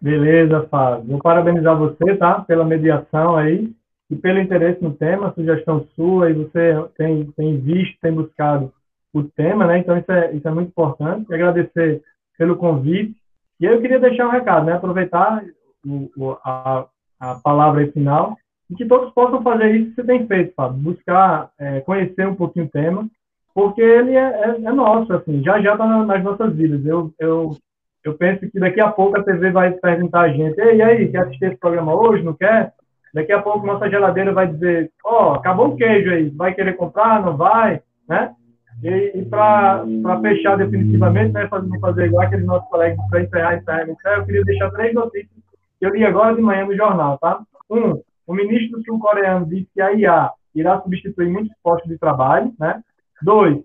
Beleza, 0.00 0.66
Fábio. 0.68 1.06
Vou 1.06 1.18
parabenizar 1.20 1.76
você, 1.76 2.16
tá? 2.16 2.40
Pela 2.40 2.64
mediação 2.64 3.36
aí 3.36 3.72
e 4.10 4.16
pelo 4.16 4.38
interesse 4.38 4.82
no 4.82 4.92
tema, 4.92 5.32
sugestão 5.34 5.86
sua, 5.96 6.30
e 6.30 6.34
você 6.34 6.74
tem, 6.96 7.24
tem 7.32 7.58
visto, 7.58 7.98
tem 8.00 8.12
buscado 8.12 8.72
o 9.12 9.22
tema, 9.22 9.66
né? 9.66 9.78
Então, 9.78 9.96
isso 9.96 10.12
é, 10.12 10.32
isso 10.32 10.46
é 10.46 10.50
muito 10.50 10.68
importante. 10.68 11.26
E 11.30 11.34
agradecer 11.34 12.02
pelo 12.36 12.56
convite. 12.56 13.16
E 13.58 13.64
eu 13.64 13.80
queria 13.80 13.98
deixar 13.98 14.28
um 14.28 14.30
recado, 14.30 14.66
né? 14.66 14.74
Aproveitar 14.74 15.42
o, 15.84 16.10
o, 16.16 16.38
a, 16.44 16.86
a 17.18 17.34
palavra 17.36 17.90
final 17.90 18.36
e 18.70 18.74
que 18.74 18.84
todos 18.84 19.12
possam 19.12 19.42
fazer 19.42 19.74
isso 19.74 19.90
que 19.90 19.96
você 19.96 20.04
tem 20.04 20.26
feito, 20.26 20.54
Fábio, 20.54 20.78
buscar 20.78 21.50
é, 21.58 21.80
conhecer 21.80 22.26
um 22.26 22.34
pouquinho 22.34 22.66
o 22.66 22.70
tema, 22.70 23.08
porque 23.54 23.80
ele 23.80 24.12
é, 24.12 24.18
é, 24.18 24.48
é 24.64 24.72
nosso, 24.72 25.12
assim, 25.12 25.42
já 25.42 25.60
já 25.60 25.72
está 25.72 25.86
nas 26.04 26.22
nossas 26.22 26.54
vidas. 26.54 26.84
Eu, 26.84 27.12
eu, 27.18 27.56
eu 28.04 28.14
penso 28.14 28.50
que 28.50 28.60
daqui 28.60 28.80
a 28.80 28.90
pouco 28.90 29.18
a 29.18 29.22
TV 29.22 29.50
vai 29.50 29.70
perguntar 29.72 30.22
a 30.22 30.28
gente, 30.28 30.58
e 30.58 30.82
aí, 30.82 31.08
quer 31.10 31.22
assistir 31.22 31.46
esse 31.46 31.56
programa 31.56 31.94
hoje, 31.94 32.22
não 32.22 32.34
quer? 32.34 32.72
Daqui 33.14 33.32
a 33.32 33.40
pouco 33.40 33.66
nossa 33.66 33.88
geladeira 33.88 34.32
vai 34.32 34.46
dizer, 34.46 34.90
ó, 35.04 35.30
oh, 35.30 35.34
acabou 35.34 35.68
o 35.68 35.76
queijo 35.76 36.10
aí, 36.10 36.28
vai 36.28 36.52
querer 36.52 36.74
comprar, 36.74 37.24
não 37.24 37.36
vai, 37.36 37.80
né? 38.08 38.34
E, 38.82 39.12
e 39.14 39.24
para 39.24 39.86
fechar 40.20 40.58
definitivamente, 40.58 41.32
né, 41.32 41.48
fazer, 41.48 41.80
fazer 41.80 42.06
igual 42.06 42.26
aqueles 42.26 42.44
nossos 42.44 42.68
colegas 42.68 42.98
para 43.08 43.22
encerrar, 43.22 43.56
encerrar, 43.56 43.88
encerrar, 43.88 44.16
eu 44.18 44.26
queria 44.26 44.44
deixar 44.44 44.70
três 44.70 44.92
notícias 44.92 45.30
que 45.78 45.86
eu 45.86 45.94
li 45.94 46.04
agora 46.04 46.34
de 46.34 46.42
manhã 46.42 46.66
no 46.66 46.76
jornal, 46.76 47.18
tá? 47.18 47.40
Um, 47.70 48.00
o 48.26 48.34
ministro 48.34 48.82
sul-coreano 48.84 49.46
disse 49.46 49.68
que 49.72 49.80
a 49.80 49.92
IA 49.92 50.30
irá 50.54 50.80
substituir 50.80 51.28
muitos 51.28 51.52
postos 51.62 51.88
de 51.90 51.98
trabalho, 51.98 52.52
né? 52.58 52.82
Dois, 53.22 53.58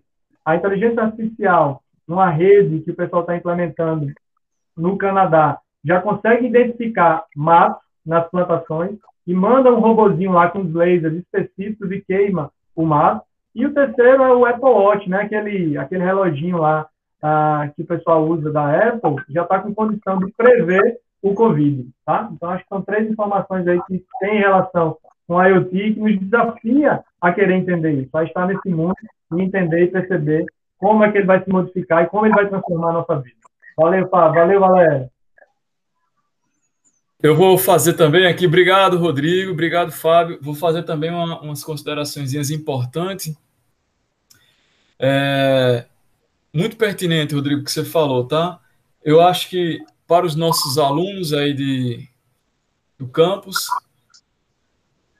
a 0.45 0.56
inteligência 0.56 1.04
artificial, 1.04 1.82
numa 2.08 2.30
rede 2.30 2.82
que 2.82 2.91
o 2.91 2.95
pessoal 2.95 3.21
está 3.21 3.36
implementando 3.36 4.08
no 4.78 4.97
Canadá, 4.97 5.60
já 5.84 6.02
consegue 6.02 6.47
identificar 6.47 7.26
matos 7.36 7.82
nas 8.06 8.30
plantações 8.30 8.97
e 9.26 9.34
manda 9.34 9.71
um 9.71 9.80
robozinho 9.80 10.32
lá 10.32 10.50
com 10.50 10.60
os 10.60 10.74
lasers 10.74 11.15
específicos 11.15 11.91
e 11.91 12.02
queima 12.02 12.52
o 12.76 12.86
mato. 12.86 13.26
E 13.54 13.65
o 13.65 13.74
terceiro 13.74 14.24
é 14.24 14.34
o 14.34 14.45
Apple 14.45 14.69
Watch, 14.69 15.10
né? 15.10 15.21
Aquele, 15.21 15.78
aquele 15.78 16.04
reloginho 16.04 16.58
lá 16.58 16.88
ah, 17.21 17.69
que 17.76 17.84
o 17.84 17.86
pessoal 17.86 18.26
usa 18.28 18.52
da 18.52 18.89
Apple 18.89 19.24
já 19.30 19.43
está 19.43 19.60
com 19.60 19.74
condição 19.74 20.19
de 20.19 20.32
prever 20.32 21.00
o 21.22 21.34
Covid, 21.34 21.88
tá? 22.06 22.30
Então, 22.32 22.50
acho 22.50 22.64
que 22.64 22.70
são 22.70 22.82
três 22.82 23.10
informações 23.10 23.68
aí 23.68 23.80
que 23.88 24.04
têm 24.20 24.40
relação 24.40 24.98
com 25.28 25.38
a 25.38 25.48
IoT 25.48 25.94
que 25.94 26.00
nos 26.00 26.20
desafia 26.20 27.04
a 27.22 27.32
querer 27.32 27.56
entender 27.56 27.92
isso, 27.94 28.18
a 28.18 28.24
estar 28.24 28.48
nesse 28.48 28.70
mundo 28.70 28.96
e 29.34 29.42
entender 29.42 29.84
e 29.84 29.88
perceber 29.88 30.46
como 30.78 31.04
é 31.04 31.12
que 31.12 31.20
ele 31.20 31.28
vai 31.28 31.44
se 31.44 31.50
modificar 31.50 32.04
e 32.04 32.08
como 32.08 32.26
ele 32.26 32.34
vai 32.34 32.50
transformar 32.50 32.90
a 32.90 32.94
nossa 32.94 33.20
vida. 33.20 33.36
Valeu, 33.78 34.10
Fábio. 34.10 34.42
Valeu, 34.42 34.60
Valério. 34.60 35.10
Eu 37.22 37.36
vou 37.36 37.56
fazer 37.56 37.94
também 37.94 38.26
aqui, 38.26 38.48
obrigado, 38.48 38.98
Rodrigo, 38.98 39.52
obrigado, 39.52 39.92
Fábio. 39.92 40.40
Vou 40.42 40.56
fazer 40.56 40.82
também 40.82 41.12
uma, 41.12 41.40
umas 41.40 41.64
considerações 41.64 42.34
importantes. 42.50 43.38
É, 45.00 45.86
muito 46.52 46.76
pertinente, 46.76 47.36
Rodrigo, 47.36 47.64
que 47.64 47.72
você 47.72 47.86
falou, 47.86 48.28
tá? 48.28 48.60
Eu 49.04 49.22
acho 49.22 49.50
que 49.50 49.80
para 50.12 50.26
os 50.26 50.36
nossos 50.36 50.78
alunos 50.78 51.32
aí 51.32 51.54
de, 51.54 52.06
do 53.00 53.08
campus, 53.08 53.69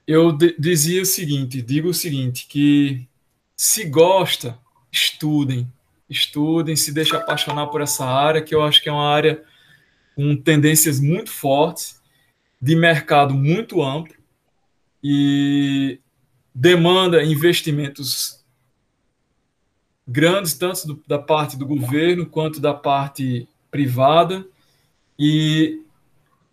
eu 0.06 0.36
dizia 0.58 1.00
o 1.00 1.06
seguinte, 1.06 1.62
digo 1.62 1.88
o 1.88 1.94
seguinte, 1.94 2.46
que 2.46 3.08
se 3.56 3.86
gosta, 3.86 4.58
estudem, 4.92 5.66
estudem, 6.10 6.76
se 6.76 6.92
deixem 6.92 7.18
apaixonar 7.18 7.68
por 7.68 7.80
essa 7.80 8.04
área, 8.04 8.42
que 8.42 8.54
eu 8.54 8.62
acho 8.62 8.82
que 8.82 8.90
é 8.90 8.92
uma 8.92 9.08
área 9.08 9.42
com 10.14 10.36
tendências 10.36 11.00
muito 11.00 11.30
fortes, 11.30 11.98
de 12.60 12.76
mercado 12.76 13.32
muito 13.32 13.82
amplo 13.82 14.14
e 15.02 16.00
demanda 16.54 17.24
investimentos 17.24 18.44
grandes, 20.06 20.52
tanto 20.52 20.86
do, 20.86 21.04
da 21.08 21.18
parte 21.18 21.56
do 21.56 21.64
governo 21.64 22.26
quanto 22.26 22.60
da 22.60 22.74
parte 22.74 23.48
privada. 23.70 24.51
E, 25.18 25.82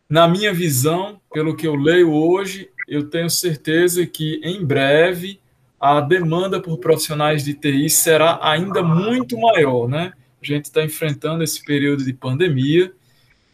na 0.09 0.27
minha 0.27 0.53
visão, 0.53 1.19
pelo 1.31 1.55
que 1.55 1.67
eu 1.67 1.75
leio 1.75 2.11
hoje, 2.11 2.69
eu 2.87 3.09
tenho 3.09 3.29
certeza 3.29 4.05
que 4.05 4.41
em 4.43 4.65
breve 4.65 5.39
a 5.79 6.01
demanda 6.01 6.59
por 6.59 6.77
profissionais 6.79 7.43
de 7.43 7.53
TI 7.53 7.89
será 7.89 8.39
ainda 8.41 8.83
muito 8.83 9.39
maior, 9.39 9.87
né? 9.87 10.13
A 10.41 10.45
gente 10.45 10.65
está 10.65 10.83
enfrentando 10.83 11.43
esse 11.43 11.63
período 11.63 12.03
de 12.03 12.13
pandemia 12.13 12.91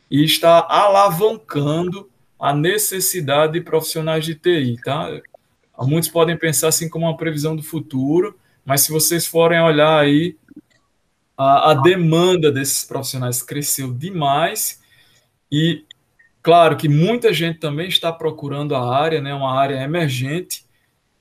e 0.10 0.24
está 0.24 0.65
alavancando 0.68 2.10
a 2.39 2.54
necessidade 2.54 3.54
de 3.54 3.62
profissionais 3.62 4.26
de 4.26 4.36
TI, 4.36 4.78
tá? 4.84 5.10
Muitos 5.82 6.10
podem 6.10 6.38
pensar 6.38 6.70
assim 6.70 6.89
como 6.89 7.06
uma 7.06 7.18
previsão 7.18 7.56
do 7.56 7.62
futuro, 7.63 8.38
mas 8.63 8.82
se 8.82 8.91
vocês 8.91 9.28
forem 9.28 9.62
olhar 9.62 10.00
aí, 10.00 10.36
a, 11.38 11.72
a 11.72 11.74
demanda 11.74 12.52
desses 12.52 12.84
profissionais 12.84 13.44
cresceu 13.44 13.91
demais 13.91 14.82
e 15.52 15.84
claro 16.42 16.78
que 16.78 16.88
muita 16.88 17.34
gente 17.34 17.60
também 17.60 17.88
está 17.88 18.12
procurando 18.12 18.76
a 18.76 18.96
área, 18.98 19.22
né? 19.22 19.34
Uma 19.34 19.58
área 19.60 19.82
emergente. 19.82 20.66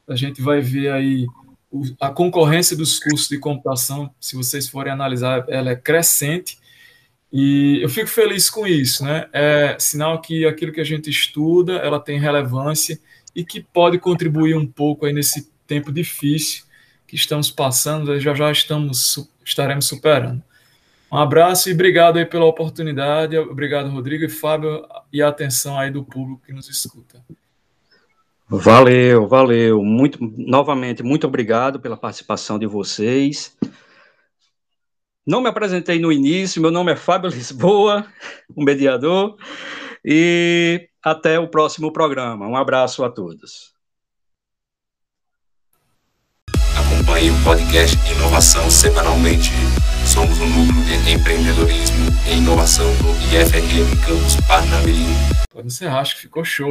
A 0.08 0.16
gente 0.16 0.42
vai 0.42 0.60
ver 0.60 0.92
aí 0.92 1.26
a 2.00 2.10
concorrência 2.10 2.76
dos 2.76 2.98
cursos 2.98 3.28
de 3.28 3.38
computação, 3.38 4.12
se 4.20 4.36
vocês 4.36 4.68
forem 4.68 4.92
analisar, 4.92 5.44
ela 5.48 5.70
é 5.70 5.76
crescente 5.76 6.58
e 7.32 7.80
eu 7.82 7.88
fico 7.88 8.06
feliz 8.06 8.48
com 8.48 8.64
isso, 8.64 9.04
né? 9.04 9.26
É 9.32 9.76
sinal 9.78 10.20
que 10.20 10.46
aquilo 10.46 10.70
que 10.72 10.80
a 10.80 10.84
gente 10.84 11.10
estuda, 11.10 11.74
ela 11.78 11.98
tem 11.98 12.16
relevância 12.20 12.96
e 13.34 13.44
que 13.44 13.60
pode 13.60 13.98
contribuir 13.98 14.56
um 14.56 14.64
pouco 14.64 15.04
aí 15.04 15.12
nesse 15.12 15.50
tempo 15.66 15.90
difícil 15.90 16.62
que 17.08 17.16
estamos 17.16 17.50
passando, 17.50 18.20
já 18.20 18.34
já 18.34 18.52
estamos 18.52 19.28
estaremos 19.44 19.86
superando. 19.86 20.42
Um 21.14 21.16
abraço 21.16 21.70
e 21.70 21.72
obrigado 21.72 22.16
aí 22.16 22.26
pela 22.26 22.44
oportunidade. 22.44 23.38
Obrigado, 23.38 23.88
Rodrigo 23.88 24.24
e 24.24 24.28
Fábio, 24.28 24.84
e 25.12 25.22
a 25.22 25.28
atenção 25.28 25.78
aí 25.78 25.88
do 25.88 26.02
público 26.02 26.42
que 26.44 26.52
nos 26.52 26.68
escuta. 26.68 27.24
Valeu, 28.48 29.28
valeu. 29.28 29.80
Muito, 29.80 30.18
novamente, 30.20 31.04
muito 31.04 31.24
obrigado 31.24 31.78
pela 31.78 31.96
participação 31.96 32.58
de 32.58 32.66
vocês. 32.66 33.56
Não 35.24 35.40
me 35.40 35.48
apresentei 35.48 36.00
no 36.00 36.10
início, 36.10 36.60
meu 36.60 36.72
nome 36.72 36.90
é 36.90 36.96
Fábio 36.96 37.30
Lisboa, 37.30 38.04
o 38.52 38.64
mediador, 38.64 39.36
e 40.04 40.88
até 41.00 41.38
o 41.38 41.46
próximo 41.46 41.92
programa. 41.92 42.48
Um 42.48 42.56
abraço 42.56 43.04
a 43.04 43.08
todos. 43.08 43.72
Acompanhe 46.76 47.30
o 47.30 47.44
podcast 47.44 47.96
Inovação 48.10 48.68
semanalmente. 48.68 49.52
Somos 50.06 50.38
o 50.38 50.46
núcleo 50.46 50.84
de 50.84 51.12
empreendedorismo 51.12 52.06
e 52.26 52.34
inovação 52.36 52.86
do 52.96 53.10
IFRM 53.34 53.96
Campus 54.06 54.36
Parnamirim. 54.46 55.08
Pode 55.50 55.66
encerrar, 55.66 56.00
acho 56.00 56.16
que 56.16 56.22
ficou 56.22 56.44
show. 56.44 56.62